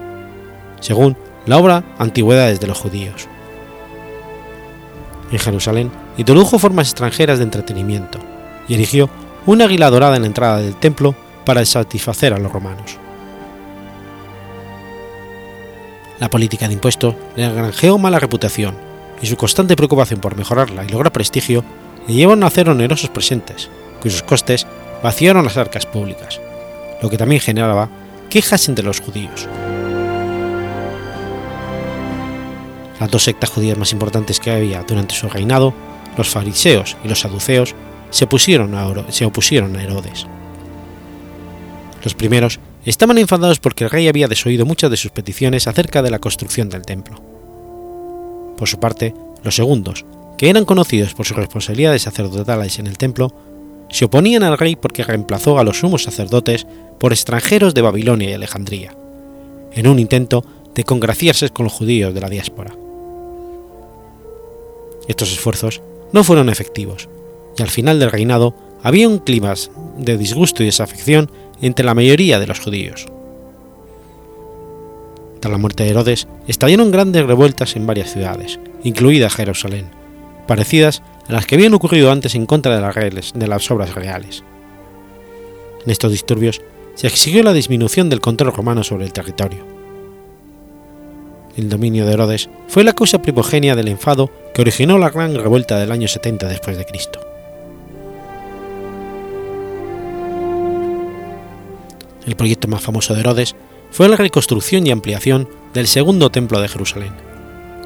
[0.80, 1.16] según
[1.46, 3.28] la obra Antigüedades de los Judíos.
[5.32, 8.18] En Jerusalén introdujo formas extranjeras de entretenimiento
[8.68, 9.08] y erigió
[9.46, 11.14] una águila dorada en la entrada del templo
[11.44, 12.98] para satisfacer a los romanos.
[16.18, 18.76] La política de impuestos le granjeó mala reputación
[19.22, 21.64] y su constante preocupación por mejorarla y lograr prestigio
[22.06, 23.70] le llevaron a hacer onerosos presentes,
[24.00, 24.66] cuyos costes
[25.02, 26.40] vaciaron las arcas públicas,
[27.02, 27.88] lo que también generaba
[28.28, 29.48] quejas entre los judíos.
[32.98, 35.72] Las dos sectas judías más importantes que había durante su reinado,
[36.16, 37.74] los fariseos y los saduceos,
[38.10, 40.26] se, pusieron a, se opusieron a Herodes.
[42.02, 46.10] Los primeros estaban enfadados porque el rey había desoído muchas de sus peticiones acerca de
[46.10, 47.22] la construcción del templo.
[48.56, 50.04] Por su parte, los segundos,
[50.40, 53.30] que eran conocidos por sus responsabilidades sacerdotales en el templo,
[53.90, 56.66] se oponían al rey porque reemplazó a los sumos sacerdotes
[56.98, 58.96] por extranjeros de Babilonia y Alejandría,
[59.72, 60.42] en un intento
[60.74, 62.74] de congraciarse con los judíos de la diáspora.
[65.08, 67.10] Estos esfuerzos no fueron efectivos,
[67.58, 69.52] y al final del reinado había un clima
[69.98, 71.30] de disgusto y desafección
[71.60, 73.08] entre la mayoría de los judíos.
[75.40, 79.99] Tras la muerte de Herodes, estallaron grandes revueltas en varias ciudades, incluida Jerusalén,
[80.50, 84.42] parecidas a las que habían ocurrido antes en contra de las, de las obras reales.
[85.84, 86.60] En estos disturbios
[86.96, 89.64] se exigió la disminución del control romano sobre el territorio.
[91.56, 95.78] El dominio de Herodes fue la causa primogenia del enfado que originó la gran revuelta
[95.78, 97.20] del año 70 después de Cristo.
[102.26, 103.54] El proyecto más famoso de Herodes
[103.92, 107.12] fue la reconstrucción y ampliación del segundo templo de Jerusalén,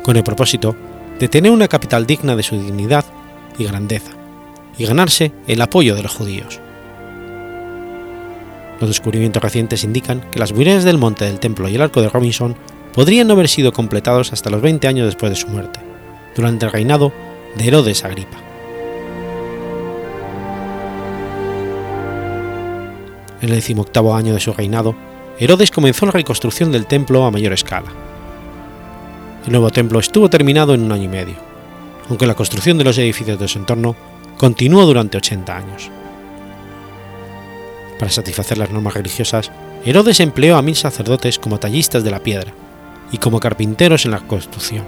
[0.03, 0.75] con el propósito
[1.19, 3.05] de tener una capital digna de su dignidad
[3.59, 4.13] y grandeza,
[4.77, 6.61] y ganarse el apoyo de los judíos.
[8.81, 12.09] Los descubrimientos recientes indican que las murallas del monte del templo y el arco de
[12.09, 12.57] Robinson
[12.93, 15.81] podrían no haber sido completados hasta los 20 años después de su muerte,
[16.35, 17.13] durante el reinado
[17.57, 18.39] de Herodes Agripa.
[23.41, 24.97] En el decimoctavo año de su reinado,
[25.39, 27.93] Herodes comenzó la reconstrucción del templo a mayor escala.
[29.47, 31.35] El nuevo templo estuvo terminado en un año y medio,
[32.09, 33.95] aunque la construcción de los edificios de su entorno
[34.39, 35.91] continuó durante 80 años.
[37.99, 39.51] Para satisfacer las normas religiosas,
[39.85, 42.53] Herodes empleó a mil sacerdotes como tallistas de la piedra
[43.13, 44.87] y como carpinteros en la construcción.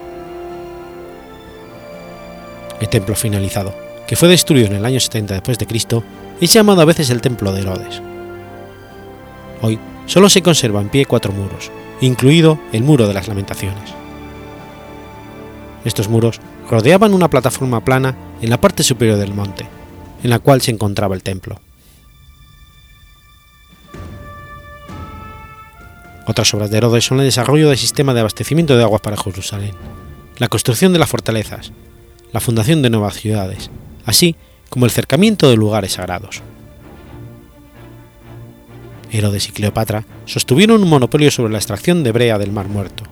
[2.81, 3.75] El templo finalizado,
[4.07, 6.03] que fue destruido en el año 70 después de Cristo,
[6.41, 8.01] es llamado a veces el templo de Herodes.
[9.61, 14.06] Hoy solo se conserva en pie cuatro muros, incluido el Muro de las Lamentaciones.
[15.87, 19.69] Estos muros rodeaban una plataforma plana en la parte superior del monte,
[20.25, 21.61] en la cual se encontraba el templo.
[26.27, 29.71] Otras obras de Herodes son el desarrollo del sistema de abastecimiento de aguas para Jerusalén,
[30.39, 31.71] la construcción de las fortalezas,
[32.33, 33.71] la fundación de nuevas ciudades,
[34.05, 34.35] así
[34.69, 36.43] como el cercamiento de lugares sagrados.
[39.13, 43.05] Herodes y Cleopatra sostuvieron un monopolio sobre la extracción de brea del Mar Muerto,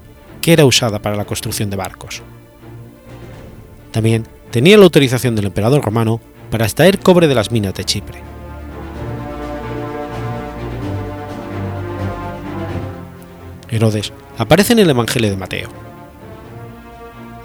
[0.43, 2.21] que era usada para la construcción de barcos.
[3.95, 6.21] También tenía la autorización del emperador romano
[6.51, 8.19] para extraer cobre de las minas de Chipre.
[13.71, 15.69] Herodes aparece en el Evangelio de Mateo.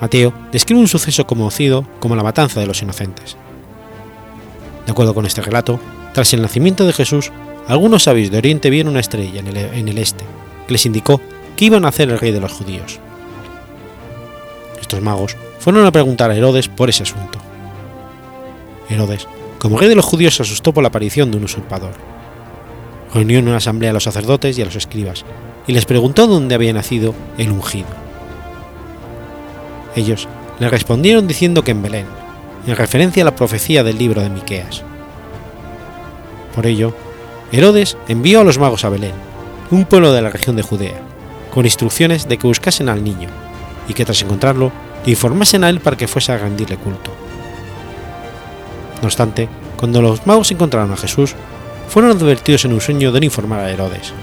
[0.02, 3.38] Mateo describe un suceso conocido como la matanza de los inocentes.
[4.88, 5.80] De acuerdo con este relato,
[6.16, 7.32] tras el nacimiento de Jesús,
[7.68, 10.26] algunos sabios de Oriente vieron una estrella en el, en el este
[10.66, 11.22] que les indicó
[11.56, 13.00] que iba a nacer el rey de los judíos.
[14.82, 17.40] Estos magos fueron a preguntar a Herodes por ese asunto.
[18.90, 19.28] Herodes,
[19.60, 21.92] como rey de los judíos, se asustó por la aparición de un usurpador.
[23.14, 25.26] Reunió en una asamblea a los sacerdotes y a los escribas
[25.68, 27.88] y les preguntó dónde había nacido el ungido.
[29.96, 30.28] Ellos
[30.60, 32.06] le respondieron diciendo que en Belén,
[32.66, 34.84] en referencia a la profecía del libro de Miqueas.
[36.56, 36.96] Por ello,
[37.52, 39.14] Herodes envió a los magos a Belén,
[39.72, 41.02] un pueblo de la región de Judea,
[41.54, 43.30] con instrucciones de que buscasen al niño
[43.88, 44.72] y que tras encontrarlo
[45.06, 47.12] le informasen a él para que fuese a rendirle culto.
[49.02, 49.48] No obstante,
[49.78, 51.36] cuando los magos encontraron a Jesús,
[51.88, 54.14] fueron advertidos en un sueño de no informar a Herodes.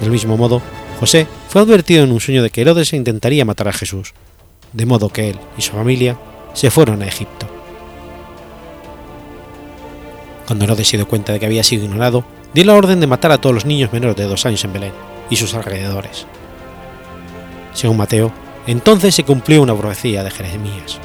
[0.00, 0.62] Del mismo modo,
[0.98, 4.14] José fue advertido en un sueño de que Herodes intentaría matar a Jesús,
[4.72, 6.16] de modo que él y su familia
[6.54, 7.46] se fueron a Egipto.
[10.46, 13.32] Cuando Herodes se dio cuenta de que había sido ignorado, dio la orden de matar
[13.32, 14.92] a todos los niños menores de dos años en Belén
[15.28, 16.26] y sus alrededores.
[17.72, 18.32] Según Mateo,
[18.66, 20.98] entonces se cumplió una profecía de Jeremías.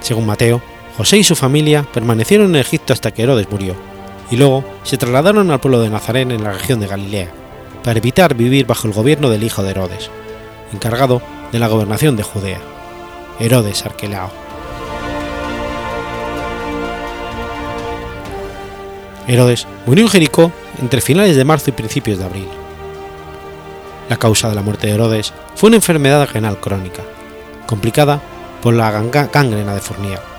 [0.00, 0.62] Según Mateo,
[0.96, 3.74] José y su familia permanecieron en Egipto hasta que Herodes murió,
[4.30, 7.30] y luego se trasladaron al pueblo de Nazaret en la región de Galilea,
[7.82, 10.10] para evitar vivir bajo el gobierno del hijo de Herodes,
[10.72, 11.22] encargado
[11.52, 12.60] de la gobernación de Judea,
[13.38, 14.30] Herodes Arquelao.
[19.28, 22.48] Herodes murió en Jericó entre finales de marzo y principios de abril.
[24.08, 27.02] La causa de la muerte de Herodes fue una enfermedad renal crónica,
[27.66, 28.20] complicada
[28.62, 30.35] por la gangrena de Fournier.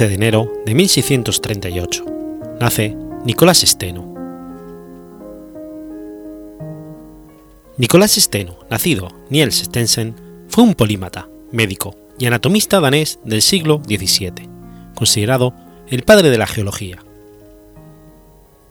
[0.00, 2.04] ...11 de enero de 1638...
[2.58, 2.96] ...nace
[3.26, 4.14] Nicolás Steno.
[7.76, 10.14] Nicolás Steno, nacido Niels Stensen,
[10.48, 14.48] fue un polímata, médico y anatomista danés del siglo XVII,
[14.94, 15.52] considerado
[15.86, 17.04] el padre de la geología.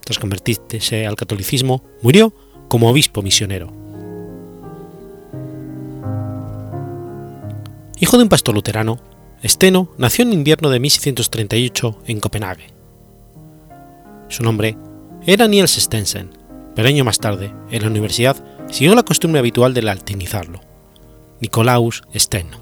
[0.04, 2.34] Tras convertirse al catolicismo, murió
[2.70, 3.72] como obispo misionero.
[8.00, 9.00] Hijo de un pastor luterano,
[9.44, 12.68] Steno nació en invierno de 1638 en Copenhague.
[14.28, 14.78] Su nombre
[15.26, 16.32] era Niels Stensen,
[16.76, 18.36] pero año más tarde, en la universidad,
[18.70, 20.60] siguió la costumbre habitual de latinizarlo,
[21.40, 22.58] Nicolaus Steno.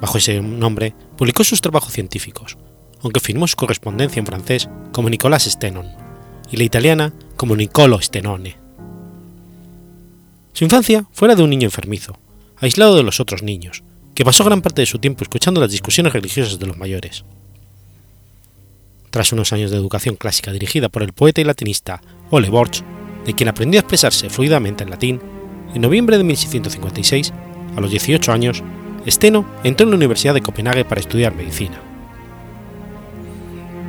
[0.00, 2.56] Bajo ese nombre, publicó sus trabajos científicos,
[3.02, 5.86] aunque firmó su correspondencia en francés como Nicolas Stenon
[6.50, 8.56] y la italiana como Niccolo Stenone.
[10.52, 12.16] Su infancia fue la de un niño enfermizo,
[12.56, 13.82] aislado de los otros niños,
[14.14, 17.24] que pasó gran parte de su tiempo escuchando las discusiones religiosas de los mayores.
[19.10, 22.00] Tras unos años de educación clásica dirigida por el poeta y latinista
[22.30, 22.82] Ole Borch,
[23.26, 25.20] de quien aprendió a expresarse fluidamente en latín,
[25.74, 27.32] en noviembre de 1656,
[27.76, 28.62] a los 18 años,
[29.06, 31.80] Steno entró en la Universidad de Copenhague para estudiar medicina.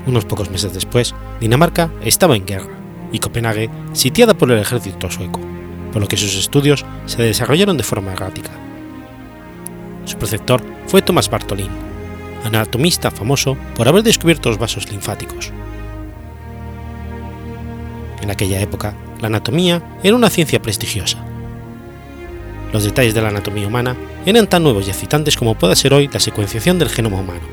[0.08, 2.78] Unos pocos meses después, Dinamarca estaba en guerra
[3.12, 5.40] y Copenhague sitiada por el ejército sueco,
[5.92, 8.52] por lo que sus estudios se desarrollaron de forma errática.
[10.06, 11.70] Su preceptor fue Thomas Bartholin,
[12.44, 15.52] anatomista famoso por haber descubierto los vasos linfáticos.
[18.22, 21.18] En aquella época, la anatomía era una ciencia prestigiosa.
[22.72, 23.96] Los detalles de la anatomía humana
[24.26, 27.48] eran tan nuevos y excitantes como pueda ser hoy la secuenciación del genoma humano.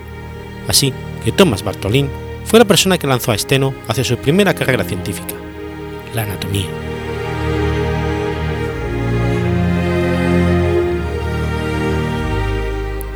[0.69, 0.93] Así
[1.25, 2.09] que Thomas Bartholin
[2.45, 5.35] fue la persona que lanzó a Steno hacia su primera carrera científica,
[6.15, 6.92] la anatomía.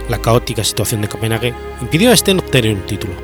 [0.08, 3.14] La caótica situación de Copenhague impidió a Steno obtener un título,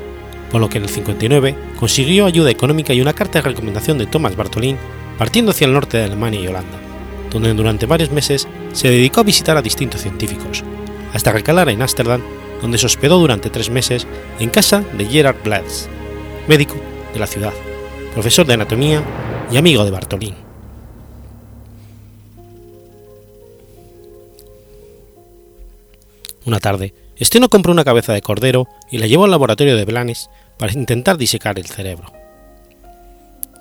[0.51, 4.05] por lo que en el 59 consiguió ayuda económica y una carta de recomendación de
[4.05, 4.77] Thomas Bartholin
[5.17, 6.77] partiendo hacia el norte de Alemania y Holanda,
[7.31, 10.63] donde durante varios meses se dedicó a visitar a distintos científicos,
[11.13, 12.21] hasta recalar en Ámsterdam,
[12.61, 14.07] donde se hospedó durante tres meses
[14.39, 15.87] en casa de Gerard Blatz,
[16.47, 16.75] médico
[17.13, 17.53] de la ciudad,
[18.13, 19.03] profesor de anatomía
[19.51, 20.52] y amigo de Bartholin.
[26.45, 30.29] Una tarde, Steno compró una cabeza de cordero y la llevó al laboratorio de Blanes
[30.57, 32.11] para intentar disecar el cerebro.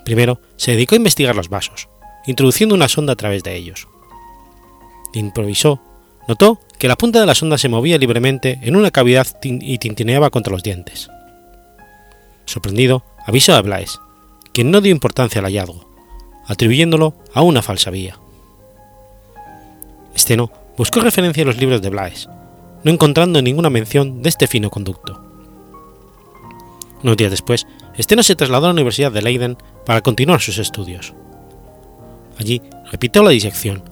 [0.04, 1.88] Primero, se dedicó a investigar los vasos,
[2.26, 3.86] introduciendo una sonda a través de ellos.
[5.14, 5.80] Improvisó,
[6.26, 10.30] notó que la punta de la sonda se movía libremente en una cavidad y tintineaba
[10.30, 11.08] contra los dientes.
[12.46, 14.00] Sorprendido, avisó a Blaise,
[14.52, 15.88] quien no dio importancia al hallazgo,
[16.46, 18.18] atribuyéndolo a una falsa vía.
[20.16, 22.28] Steno buscó referencia en los libros de Blaise,
[22.84, 25.22] no encontrando ninguna mención de este fino conducto.
[27.02, 27.66] Unos días después,
[27.98, 31.14] Steno se trasladó a la Universidad de Leiden para continuar sus estudios.
[32.38, 33.82] Allí repitió la disección,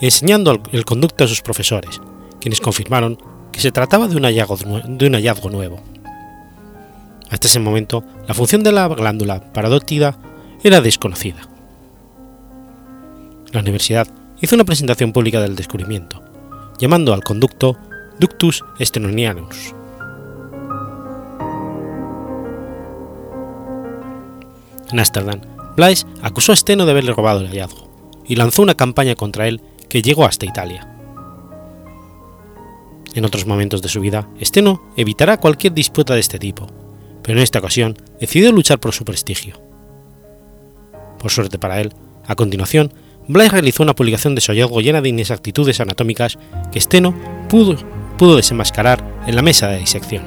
[0.00, 2.00] enseñando el conducto a sus profesores,
[2.40, 3.18] quienes confirmaron
[3.52, 5.80] que se trataba de un hallazgo, nuevo.
[7.30, 10.18] Hasta ese momento, la función de la glándula parodóctida
[10.62, 11.48] era desconocida.
[13.52, 14.06] La universidad
[14.40, 16.22] hizo una presentación pública del descubrimiento,
[16.78, 17.76] llamando al conducto
[18.18, 19.74] Ductus stenonianus.
[24.90, 25.40] En Ámsterdam,
[25.76, 27.88] Blaise acusó a Steno de haberle robado el hallazgo
[28.26, 30.94] y lanzó una campaña contra él que llegó hasta Italia.
[33.14, 36.66] En otros momentos de su vida, Steno evitará cualquier disputa de este tipo,
[37.22, 39.60] pero en esta ocasión decidió luchar por su prestigio.
[41.18, 41.92] Por suerte para él,
[42.26, 42.92] a continuación,
[43.28, 46.38] Blaise realizó una publicación de su hallazgo llena de inexactitudes anatómicas
[46.72, 47.14] que Steno
[47.48, 47.76] pudo,
[48.18, 50.24] pudo desenmascarar en la mesa de disección.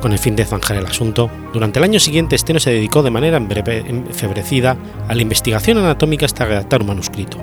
[0.00, 3.10] Con el fin de zanjar el asunto, durante el año siguiente Steno se dedicó de
[3.10, 4.76] manera enfebrecida
[5.08, 7.38] a la investigación anatómica hasta redactar un manuscrito,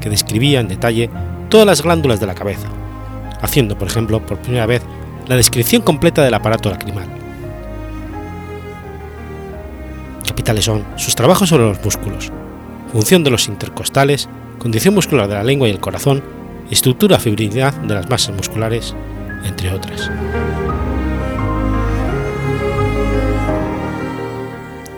[0.00, 1.10] que describía en detalle
[1.48, 2.68] todas las glándulas de la cabeza,
[3.42, 4.82] haciendo, por ejemplo, por primera vez
[5.26, 7.08] la descripción completa del aparato lacrimal.
[10.24, 12.30] Capitales son sus trabajos sobre los músculos,
[12.92, 14.28] función de los intercostales,
[14.58, 16.22] condición muscular de la lengua y el corazón,
[16.70, 18.94] estructura fibrilidad de las masas musculares,
[19.44, 20.10] entre otras.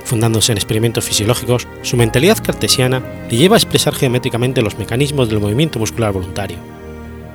[0.05, 5.41] Fundándose en experimentos fisiológicos, su mentalidad cartesiana le lleva a expresar geométricamente los mecanismos del
[5.41, 6.57] movimiento muscular voluntario,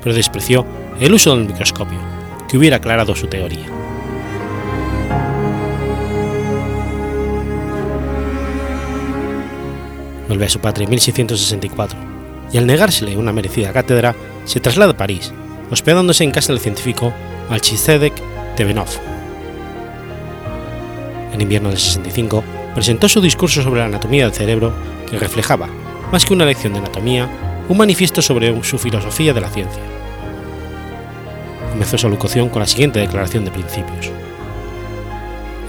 [0.01, 0.65] pero despreció
[0.99, 1.99] el uso del microscopio,
[2.49, 3.67] que hubiera aclarado su teoría.
[10.27, 12.12] Vuelve a su patria en 1664
[12.53, 14.15] y al negársele una merecida cátedra
[14.45, 15.33] se traslada a París,
[15.71, 17.11] hospedándose en casa del científico
[17.49, 18.13] Melchizedek
[18.55, 18.87] Tevenov.
[21.33, 22.43] En invierno del 65
[22.75, 24.71] presentó su discurso sobre la anatomía del cerebro
[25.09, 25.67] que reflejaba,
[26.11, 27.27] más que una lección de anatomía,
[27.67, 29.81] un manifiesto sobre su filosofía de la ciencia.
[31.71, 34.11] Comenzó su alocución con la siguiente declaración de principios.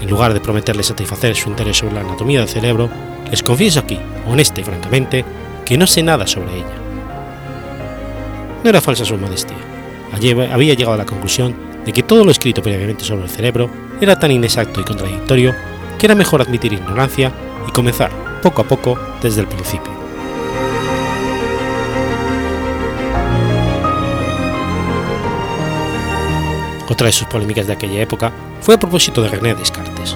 [0.01, 2.89] En lugar de prometerle satisfacer su interés sobre la anatomía del cerebro,
[3.31, 5.25] les confieso aquí, honesta y francamente,
[5.65, 6.77] que no sé nada sobre ella.
[8.63, 9.57] no era falsa su modestia.
[10.13, 11.55] Había llegado a la conclusión
[11.85, 13.69] de que todo lo escrito previamente sobre el cerebro
[13.99, 15.53] era tan inexacto y contradictorio
[15.99, 17.31] que era mejor admitir ignorancia
[17.67, 18.11] y comenzar
[18.41, 19.93] poco a poco desde el principio.
[26.87, 28.31] Otra de sus polémicas de aquella época
[28.61, 30.15] fue a propósito de René Descartes.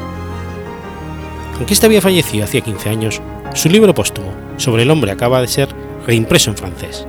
[1.57, 3.21] Aunque este había fallecido hacía 15 años,
[3.53, 5.69] su libro póstumo sobre el hombre acaba de ser
[6.05, 7.07] reimpreso en francés.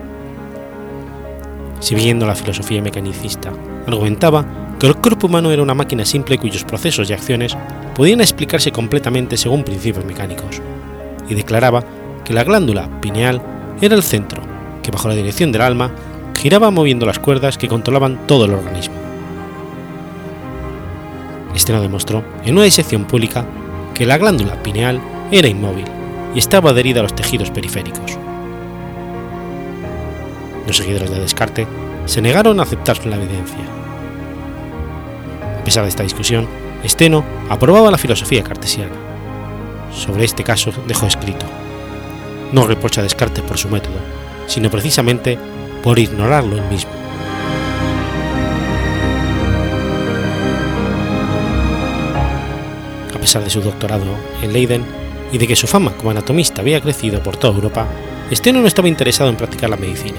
[1.80, 3.52] Siguiendo la filosofía mecanicista,
[3.86, 4.44] argumentaba
[4.78, 7.56] que el cuerpo humano era una máquina simple cuyos procesos y acciones
[7.94, 10.62] podían explicarse completamente según principios mecánicos,
[11.28, 11.84] y declaraba
[12.24, 13.42] que la glándula pineal
[13.80, 14.42] era el centro,
[14.82, 15.90] que bajo la dirección del alma
[16.36, 18.94] giraba moviendo las cuerdas que controlaban todo el organismo.
[21.54, 23.44] Este no demostró en una disección pública
[23.92, 25.00] que la glándula pineal
[25.30, 25.99] era inmóvil
[26.34, 28.18] y estaba adherida a los tejidos periféricos.
[30.66, 31.66] Los seguidores de Descartes
[32.06, 33.58] se negaron a aceptar la evidencia.
[35.60, 36.46] A pesar de esta discusión,
[36.86, 38.94] Steno aprobaba la filosofía cartesiana.
[39.92, 41.46] Sobre este caso dejó escrito:
[42.52, 43.98] No reprocha Descartes por su método,
[44.46, 45.38] sino precisamente
[45.82, 46.90] por ignorarlo él mismo.
[53.14, 54.06] A pesar de su doctorado
[54.42, 54.84] en Leiden
[55.32, 57.86] y de que su fama como anatomista había crecido por toda Europa,
[58.32, 60.18] Steno no estaba interesado en practicar la medicina,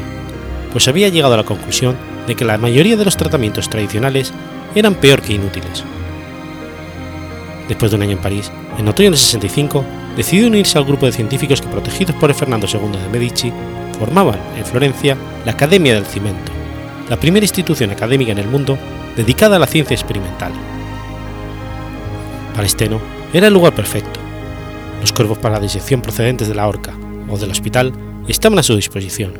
[0.72, 1.96] pues había llegado a la conclusión
[2.28, 4.34] de que la mayoría de los tratamientos tradicionales
[4.76, 5.84] eran peor que inútiles.
[7.68, 9.86] Después de un año en París, en otoño del 65,
[10.16, 13.52] decidió unirse al grupo de científicos que, protegidos por Fernando II de Medici,
[13.98, 15.16] formaban en Florencia
[15.46, 16.52] la Academia del Cimento,
[17.10, 18.78] la primera institución académica en el mundo
[19.16, 20.52] dedicada a la ciencia experimental.
[22.56, 23.00] Para Steno
[23.34, 24.20] era el lugar perfecto.
[25.02, 26.95] Los cuerpos para la disección procedentes de la horca
[27.28, 27.91] o del hospital
[28.28, 29.34] estaban a su disposición,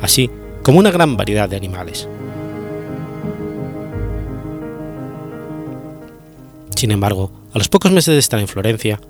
[0.00, 0.30] así
[0.62, 2.08] como una gran variedad de animales.
[6.76, 9.00] Sin embargo, a los pocos meses de estar en Florencia,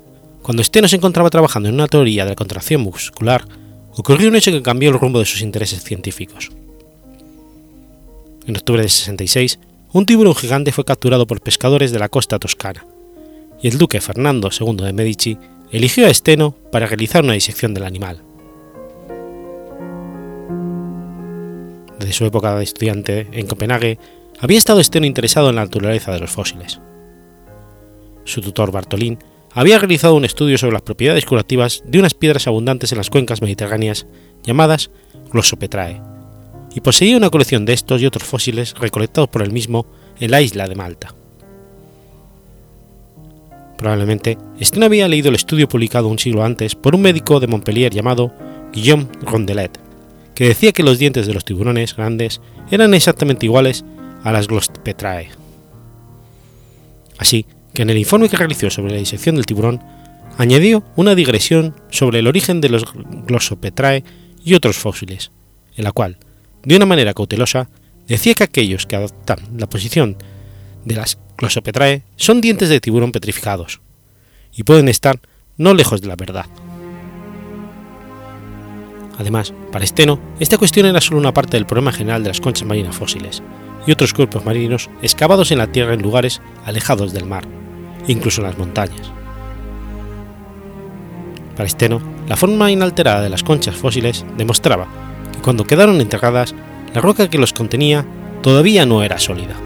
[0.42, 3.46] cuando Steno se encontraba trabajando en una teoría de la contracción muscular,
[3.92, 6.50] ocurrió un hecho que cambió el rumbo de sus intereses científicos.
[8.46, 9.60] En octubre de 66,
[9.92, 12.86] un tiburón gigante fue capturado por pescadores de la costa toscana,
[13.60, 15.38] y el duque Fernando II de Medici
[15.72, 18.22] eligió a Steno para realizar una disección del animal.
[21.98, 23.98] Desde su época de estudiante en Copenhague,
[24.40, 26.80] había estado Steno interesado en la naturaleza de los fósiles.
[28.24, 29.18] Su tutor Bartolín
[29.52, 33.42] había realizado un estudio sobre las propiedades curativas de unas piedras abundantes en las cuencas
[33.42, 34.06] mediterráneas
[34.42, 34.90] llamadas
[35.30, 36.00] Glossopetrae,
[36.74, 39.86] y poseía una colección de estos y otros fósiles recolectados por él mismo
[40.18, 41.14] en la isla de Malta.
[43.80, 47.90] Probablemente Steno había leído el estudio publicado un siglo antes por un médico de Montpellier
[47.90, 48.30] llamado
[48.74, 49.80] Guillaume Rondelet,
[50.34, 53.86] que decía que los dientes de los tiburones grandes eran exactamente iguales
[54.22, 55.30] a las Glossopetrae.
[57.16, 59.80] Así que en el informe que realizó sobre la disección del tiburón,
[60.36, 62.84] añadió una digresión sobre el origen de los
[63.26, 64.04] Glossopetrae
[64.44, 65.32] y otros fósiles,
[65.74, 66.18] en la cual,
[66.64, 67.70] de una manera cautelosa,
[68.06, 70.18] decía que aquellos que adoptan la posición
[70.84, 73.80] de las Glossopetrae son dientes de tiburón petrificados,
[74.52, 75.20] y pueden estar
[75.56, 76.44] no lejos de la verdad.
[79.18, 82.68] Además, para Steno, esta cuestión era solo una parte del problema general de las conchas
[82.68, 83.42] marinas fósiles
[83.86, 87.44] y otros cuerpos marinos excavados en la tierra en lugares alejados del mar,
[88.06, 89.10] incluso en las montañas.
[91.56, 94.88] Para Steno, la forma inalterada de las conchas fósiles demostraba
[95.32, 96.54] que cuando quedaron enterradas,
[96.94, 98.04] la roca que los contenía
[98.42, 99.56] todavía no era sólida.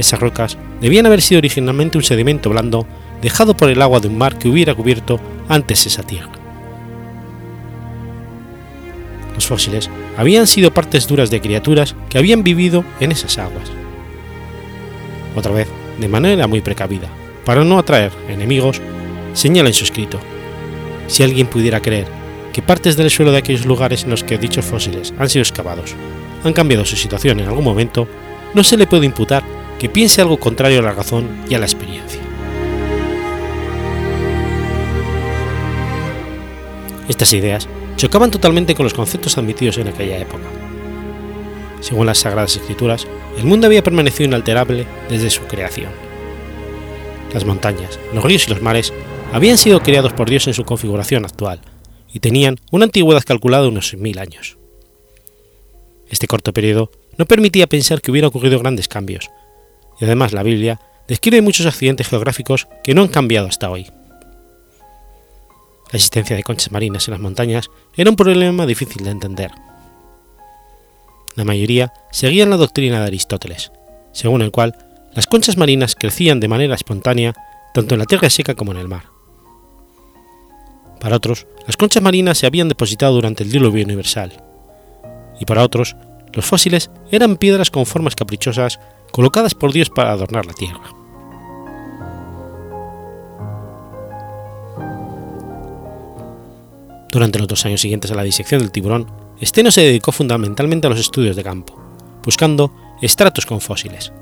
[0.00, 2.86] Esas rocas debían haber sido originalmente un sedimento blando
[3.20, 6.32] dejado por el agua de un mar que hubiera cubierto antes esa tierra.
[9.34, 13.70] Los fósiles habían sido partes duras de criaturas que habían vivido en esas aguas.
[15.36, 15.68] Otra vez,
[15.98, 17.08] de manera muy precavida,
[17.44, 18.80] para no atraer enemigos,
[19.34, 20.18] señala en su escrito,
[21.08, 22.06] si alguien pudiera creer
[22.54, 25.94] que partes del suelo de aquellos lugares en los que dichos fósiles han sido excavados
[26.42, 28.08] han cambiado su situación en algún momento,
[28.54, 29.44] no se le puede imputar
[29.80, 32.20] que piense algo contrario a la razón y a la experiencia.
[37.08, 37.66] Estas ideas
[37.96, 40.44] chocaban totalmente con los conceptos admitidos en aquella época.
[41.80, 43.06] Según las Sagradas Escrituras,
[43.38, 45.90] el mundo había permanecido inalterable desde su creación.
[47.32, 48.92] Las montañas, los ríos y los mares
[49.32, 51.62] habían sido creados por Dios en su configuración actual
[52.12, 54.58] y tenían una antigüedad calculada de unos 6.000 años.
[56.10, 59.30] Este corto periodo no permitía pensar que hubiera ocurrido grandes cambios,
[60.00, 63.90] y además la Biblia describe muchos accidentes geográficos que no han cambiado hasta hoy.
[65.92, 69.50] La existencia de conchas marinas en las montañas era un problema difícil de entender.
[71.34, 73.72] La mayoría seguían la doctrina de Aristóteles,
[74.12, 74.76] según el cual
[75.14, 77.34] las conchas marinas crecían de manera espontánea
[77.74, 79.04] tanto en la tierra seca como en el mar.
[81.00, 84.32] Para otros, las conchas marinas se habían depositado durante el diluvio universal,
[85.40, 85.96] y para otros,
[86.32, 88.78] los fósiles eran piedras con formas caprichosas
[89.10, 90.80] colocadas por Dios para adornar la tierra.
[97.10, 99.10] Durante los dos años siguientes a la disección del tiburón,
[99.42, 101.74] Steno se dedicó fundamentalmente a los estudios de campo,
[102.24, 104.12] buscando estratos con fósiles.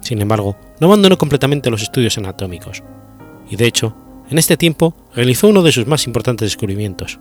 [0.00, 2.82] Sin embargo, no abandonó completamente los estudios anatómicos,
[3.48, 3.94] y de hecho,
[4.30, 7.20] en este tiempo realizó uno de sus más importantes descubrimientos,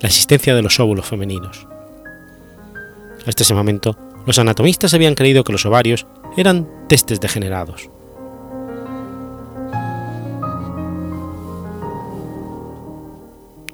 [0.00, 1.66] la existencia de los óvulos femeninos.
[3.26, 7.90] Hasta ese momento, los anatomistas habían creído que los ovarios eran testes degenerados.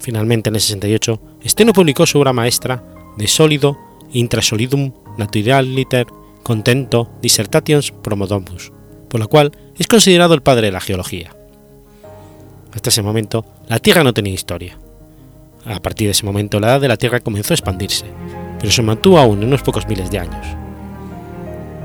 [0.00, 2.82] Finalmente, en el 68, Steno publicó su obra maestra
[3.18, 3.76] De solido
[4.10, 6.06] intrasolidum naturaliter
[6.42, 8.72] contento dissertations promodomus,
[9.10, 11.36] por la cual es considerado el padre de la geología.
[12.72, 14.78] Hasta ese momento, la Tierra no tenía historia.
[15.66, 18.06] A partir de ese momento, la edad de la Tierra comenzó a expandirse,
[18.58, 20.46] pero se mantuvo aún en unos pocos miles de años.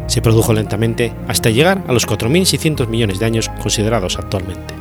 [0.07, 4.73] Se produjo lentamente hasta llegar a los 4.600 millones de años considerados actualmente.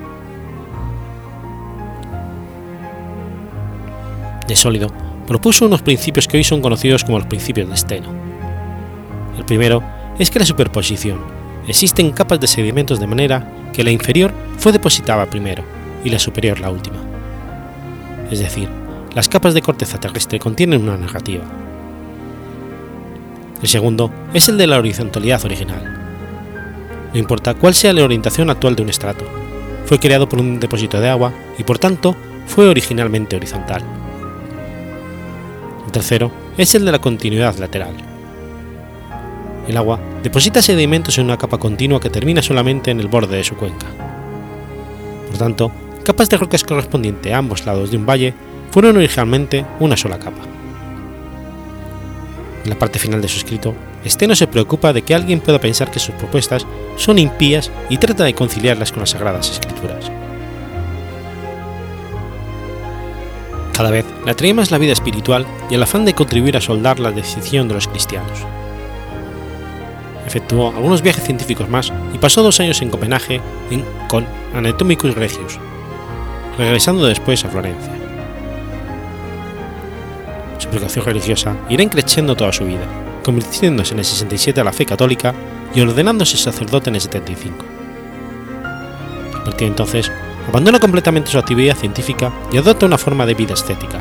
[4.49, 4.89] De sólido,
[5.27, 8.09] propuso unos principios que hoy son conocidos como los principios de Steno.
[9.39, 9.83] El primero
[10.19, 11.19] es que la superposición
[11.67, 15.63] existen capas de sedimentos de manera que la inferior fue depositada primero
[16.05, 16.97] y la superior la última.
[18.31, 18.69] Es decir,
[19.15, 21.45] las capas de corteza terrestre contienen una negativa.
[23.63, 26.01] El segundo es el de la horizontalidad original.
[27.13, 29.25] No importa cuál sea la orientación actual de un estrato,
[29.87, 32.17] fue creado por un depósito de agua y por tanto
[32.47, 33.83] fue originalmente horizontal.
[35.87, 37.95] El tercero es el de la continuidad lateral.
[39.69, 43.45] El agua deposita sedimentos en una capa continua que termina solamente en el borde de
[43.45, 43.87] su cuenca.
[45.29, 45.71] Por tanto,
[46.05, 48.35] capas de rocas correspondientes a ambos lados de un valle
[48.73, 50.62] fueron originalmente una sola capa.
[52.65, 53.75] En la parte final de su escrito,
[54.07, 56.67] Steno se preocupa de que alguien pueda pensar que sus propuestas
[56.97, 60.11] son impías y trata de conciliarlas con las sagradas escrituras.
[63.73, 67.01] Cada vez le atrae más la vida espiritual y el afán de contribuir a soldar
[67.01, 68.39] la decisión de los cristianos.
[70.27, 73.41] Efectuó algunos viajes científicos más y pasó dos años en Copenhague
[73.71, 75.59] en, con Anatomicus Regius,
[76.59, 78.02] regresando después a Florencia.
[80.63, 82.87] Su vocación religiosa irá increciendo toda su vida,
[83.25, 85.35] convirtiéndose en el 67 a la fe católica
[85.75, 87.65] y ordenándose sacerdote en el 75.
[89.35, 90.13] A partir de entonces,
[90.49, 93.99] abandona completamente su actividad científica y adopta una forma de vida estética,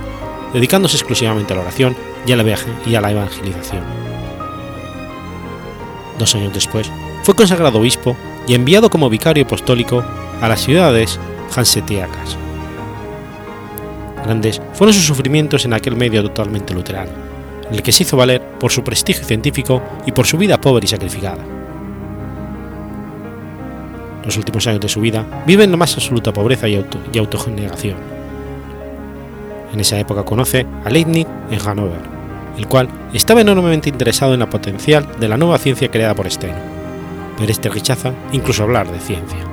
[0.54, 1.98] dedicándose exclusivamente a la oración
[2.28, 2.44] y a la,
[2.86, 3.84] y a la evangelización.
[6.20, 6.92] Dos años después,
[7.24, 8.16] fue consagrado obispo
[8.48, 10.06] y enviado como vicario apostólico
[10.40, 11.20] a las ciudades
[11.56, 12.38] hansetiacas.
[14.24, 17.12] Grandes fueron sus sufrimientos en aquel medio totalmente luterano,
[17.68, 20.86] en el que se hizo valer por su prestigio científico y por su vida pobre
[20.86, 21.44] y sacrificada.
[24.24, 27.98] Los últimos años de su vida vive en la más absoluta pobreza y, auto, autogenegación.
[29.74, 32.02] En esa época conoce a Leibniz en Hannover,
[32.58, 36.60] el cual estaba enormemente interesado en la potencial de la nueva ciencia creada por Steno,
[37.38, 39.51] pero este rechaza incluso hablar de ciencia.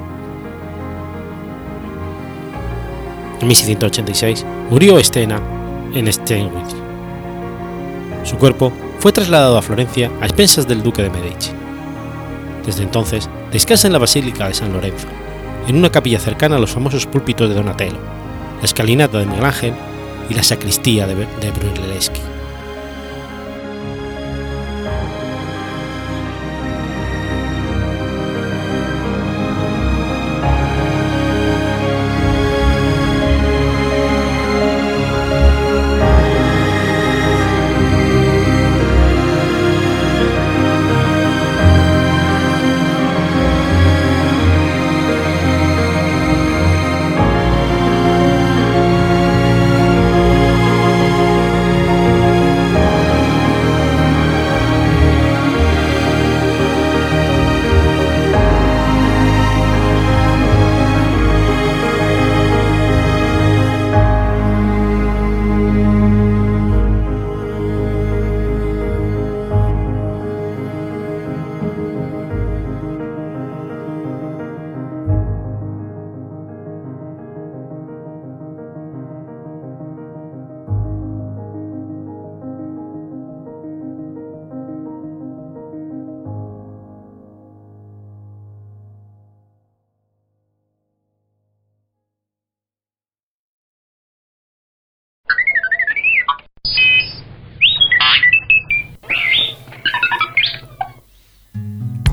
[3.41, 5.41] En 1686 murió Stena
[5.95, 6.75] en Steinwich.
[8.25, 11.53] Su cuerpo fue trasladado a Florencia a expensas del duque de Medici.
[12.67, 15.07] Desde entonces descansa en la Basílica de San Lorenzo,
[15.69, 17.99] en una capilla cercana a los famosos púlpitos de Donatello,
[18.59, 19.75] la escalinata de Miguel Ángel
[20.29, 22.38] y la sacristía de, de Brunelleschi.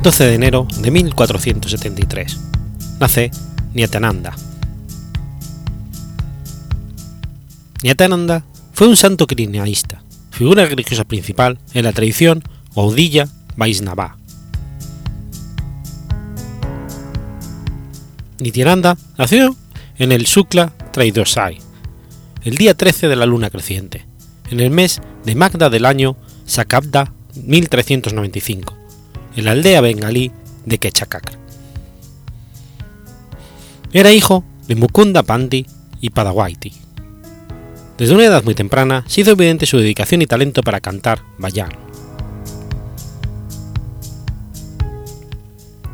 [0.06, 2.40] 12 de enero de 1473.
[2.99, 3.32] Nace
[3.73, 4.36] Nyatananda.
[7.82, 12.44] Nyatananda fue un santo cristianista, figura religiosa principal en la tradición
[12.76, 13.27] Gaudiya
[13.57, 14.15] Vaisnava.
[18.40, 19.56] Nityananda nació
[19.98, 21.57] en el Sukla Traidosai,
[22.44, 24.06] el día 13 de la luna creciente,
[24.52, 26.15] en el mes de Magda del año
[26.45, 27.11] Sakabda
[27.44, 28.85] 1395,
[29.36, 30.32] en la aldea bengalí
[30.66, 31.38] de Kechakakra.
[33.94, 35.66] Era hijo de Mukunda Pandi
[36.02, 36.74] y Padawaiti.
[37.98, 41.70] Desde una edad muy temprana se hizo evidente su dedicación y talento para cantar bayan.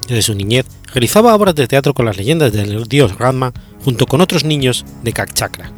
[0.07, 3.53] Desde su niñez realizaba obras de teatro con las leyendas del dios Rama
[3.85, 5.71] junto con otros niños de Kakchakra,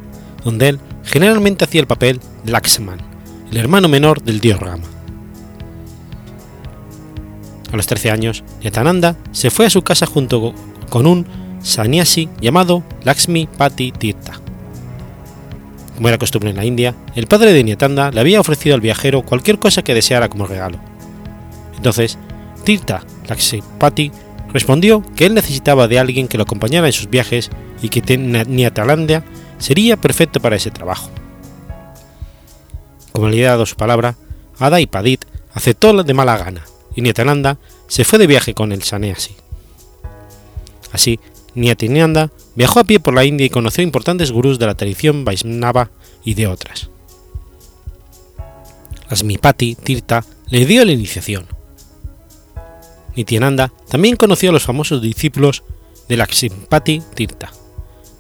[0.44, 2.99] donde él generalmente hacía el papel de Lakshman,
[3.52, 4.92] el hermano menor del dios Rama.
[7.73, 10.53] A los 13 años, Yatananda se fue a su casa junto
[10.89, 11.25] con un
[11.63, 14.39] sannyasi llamado Lakshmi Pati Tirtha.
[15.95, 19.23] Como era costumbre en la India, el padre de Nyatananda le había ofrecido al viajero
[19.23, 20.77] cualquier cosa que deseara como regalo.
[21.75, 22.19] Entonces,
[22.63, 24.11] Tirtha Lakshmipati
[24.53, 27.49] respondió que él necesitaba de alguien que lo acompañara en sus viajes
[27.81, 29.23] y que Nyatananda
[29.57, 31.09] sería perfecto para ese trabajo.
[33.13, 34.15] Como le había dado su palabra,
[34.59, 35.25] Ada y Padit
[35.55, 37.57] aceptó de mala gana y Nyatananda
[37.87, 39.35] se fue de viaje con el sannyasi.
[40.91, 41.19] Así,
[41.55, 45.91] Nyatinanda viajó a pie por la India y conoció importantes gurús de la tradición Vaisnava
[46.23, 46.89] y de otras.
[49.09, 51.45] Asmipati Tirtha le dio la iniciación.
[53.15, 55.63] Nityananda también conoció a los famosos discípulos
[56.09, 57.51] de Lakshmipati Tirtha,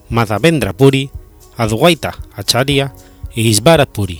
[0.09, 1.09] Madhavendra Puri,
[1.57, 2.93] Adwaita Acharya
[3.33, 4.19] y Isvara Puri.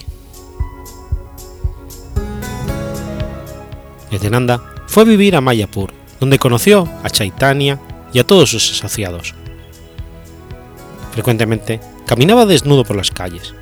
[4.14, 7.80] Nityananda fue a vivir a Mayapur, donde conoció a Chaitanya
[8.14, 9.34] y a todos sus asociados.
[11.12, 13.56] Frecuentemente caminaba desnudo por las calles.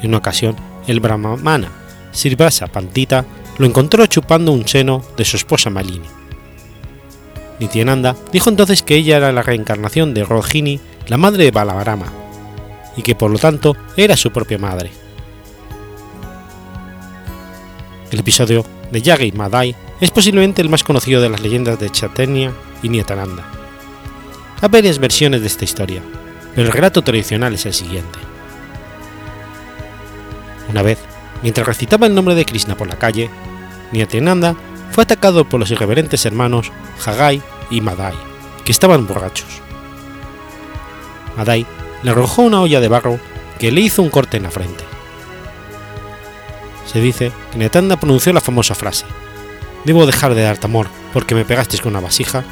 [0.00, 0.54] En una ocasión,
[0.86, 1.72] el brahmana
[2.12, 3.24] Sirvasa Pantita
[3.58, 6.06] lo encontró chupando un seno de su esposa Malini.
[7.58, 10.78] Nityananda dijo entonces que ella era la reencarnación de Rohini,
[11.08, 12.12] la madre de Balavarama,
[12.96, 15.05] y que por lo tanto era su propia madre.
[18.10, 22.52] El episodio de Yagi Madai es posiblemente el más conocido de las leyendas de Chaitanya
[22.82, 23.44] y Nyatananda.
[24.60, 26.02] Hay varias versiones de esta historia,
[26.54, 28.18] pero el relato tradicional es el siguiente.
[30.68, 30.98] Una vez,
[31.42, 33.28] mientras recitaba el nombre de Krishna por la calle,
[33.92, 34.54] Nyatananda
[34.92, 36.70] fue atacado por los irreverentes hermanos
[37.04, 38.14] Hagai y Madai,
[38.64, 39.48] que estaban borrachos.
[41.36, 41.66] Madai
[42.04, 43.18] le arrojó una olla de barro
[43.58, 44.84] que le hizo un corte en la frente.
[46.86, 49.04] Se dice que Nyatananda pronunció la famosa frase:
[49.84, 52.44] ¿Debo dejar de darte amor porque me pegaste con una vasija?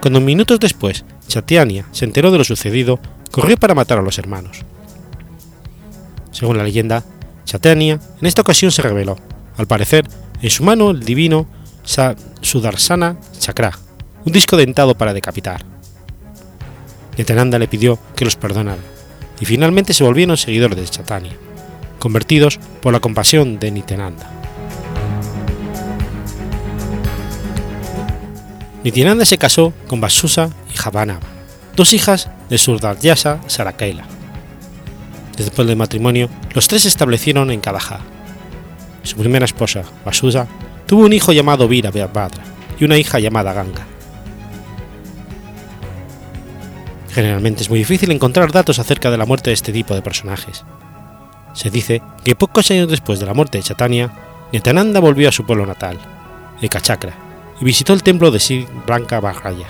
[0.00, 3.00] Cuando minutos después Chatyania se enteró de lo sucedido,
[3.30, 4.58] corrió para matar a los hermanos.
[6.30, 7.04] Según la leyenda,
[7.44, 9.16] Chatyania en esta ocasión se rebeló,
[9.56, 10.06] al parecer
[10.40, 11.46] en su mano el divino
[12.42, 13.72] Sudarsana Chakra,
[14.24, 15.64] un disco dentado para decapitar.
[17.16, 18.82] Nityananda le pidió que los perdonara,
[19.40, 21.32] y finalmente se volvieron seguidores de Chaitanya,
[21.98, 24.30] convertidos por la compasión de Nityananda.
[28.84, 31.26] Nityananda se casó con Vasusa y Javanava,
[31.76, 34.04] dos hijas de Surdaryasa Sarakela.
[35.36, 38.00] Después del matrimonio, los tres se establecieron en Kadaha.
[39.02, 40.46] Su primera esposa, Vasusa,
[40.86, 42.42] tuvo un hijo llamado Vira Bhadra
[42.78, 43.86] y una hija llamada Ganga.
[47.10, 50.64] Generalmente es muy difícil encontrar datos acerca de la muerte de este tipo de personajes.
[51.52, 54.10] Se dice que pocos años después de la muerte de Chaitanya,
[54.52, 55.98] Nityananda volvió a su pueblo natal,
[56.60, 57.14] Ekachakra,
[57.60, 59.66] y visitó el templo de Sri Branca Bajraya.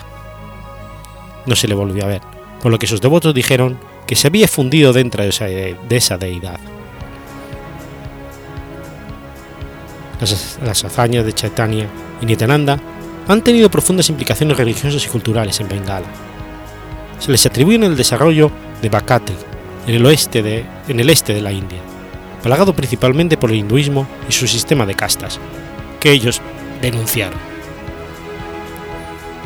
[1.45, 2.21] No se le volvió a ver,
[2.61, 3.77] por lo que sus devotos dijeron
[4.07, 6.59] que se había fundido dentro de esa, de esa deidad.
[10.19, 11.87] Las, las, hazañas de Chaitanya
[12.21, 12.79] y Nityananda
[13.27, 16.07] han tenido profundas implicaciones religiosas y culturales en Bengala.
[17.19, 18.51] Se les atribuyen el desarrollo
[18.81, 19.33] de Bhakti
[19.87, 21.79] en el, oeste de, en el este de la India,
[22.43, 25.39] plagado principalmente por el hinduismo y su sistema de castas,
[25.99, 26.41] que ellos
[26.81, 27.49] denunciaron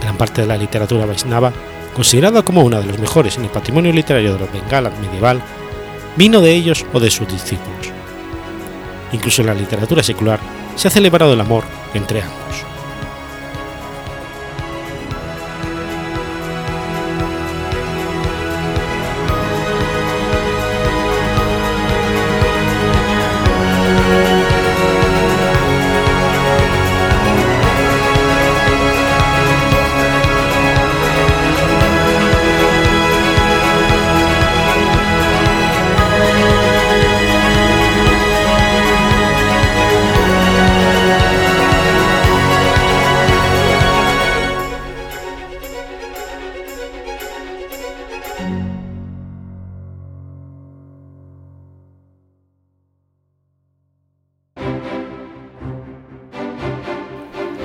[0.03, 1.53] gran parte de la literatura Vaisnava,
[1.95, 5.41] considerada como una de los mejores en el patrimonio literario de los Bengala medieval,
[6.17, 7.91] vino de ellos o de sus discípulos.
[9.13, 10.39] Incluso en la literatura secular
[10.75, 12.72] se ha celebrado el amor entre ambos.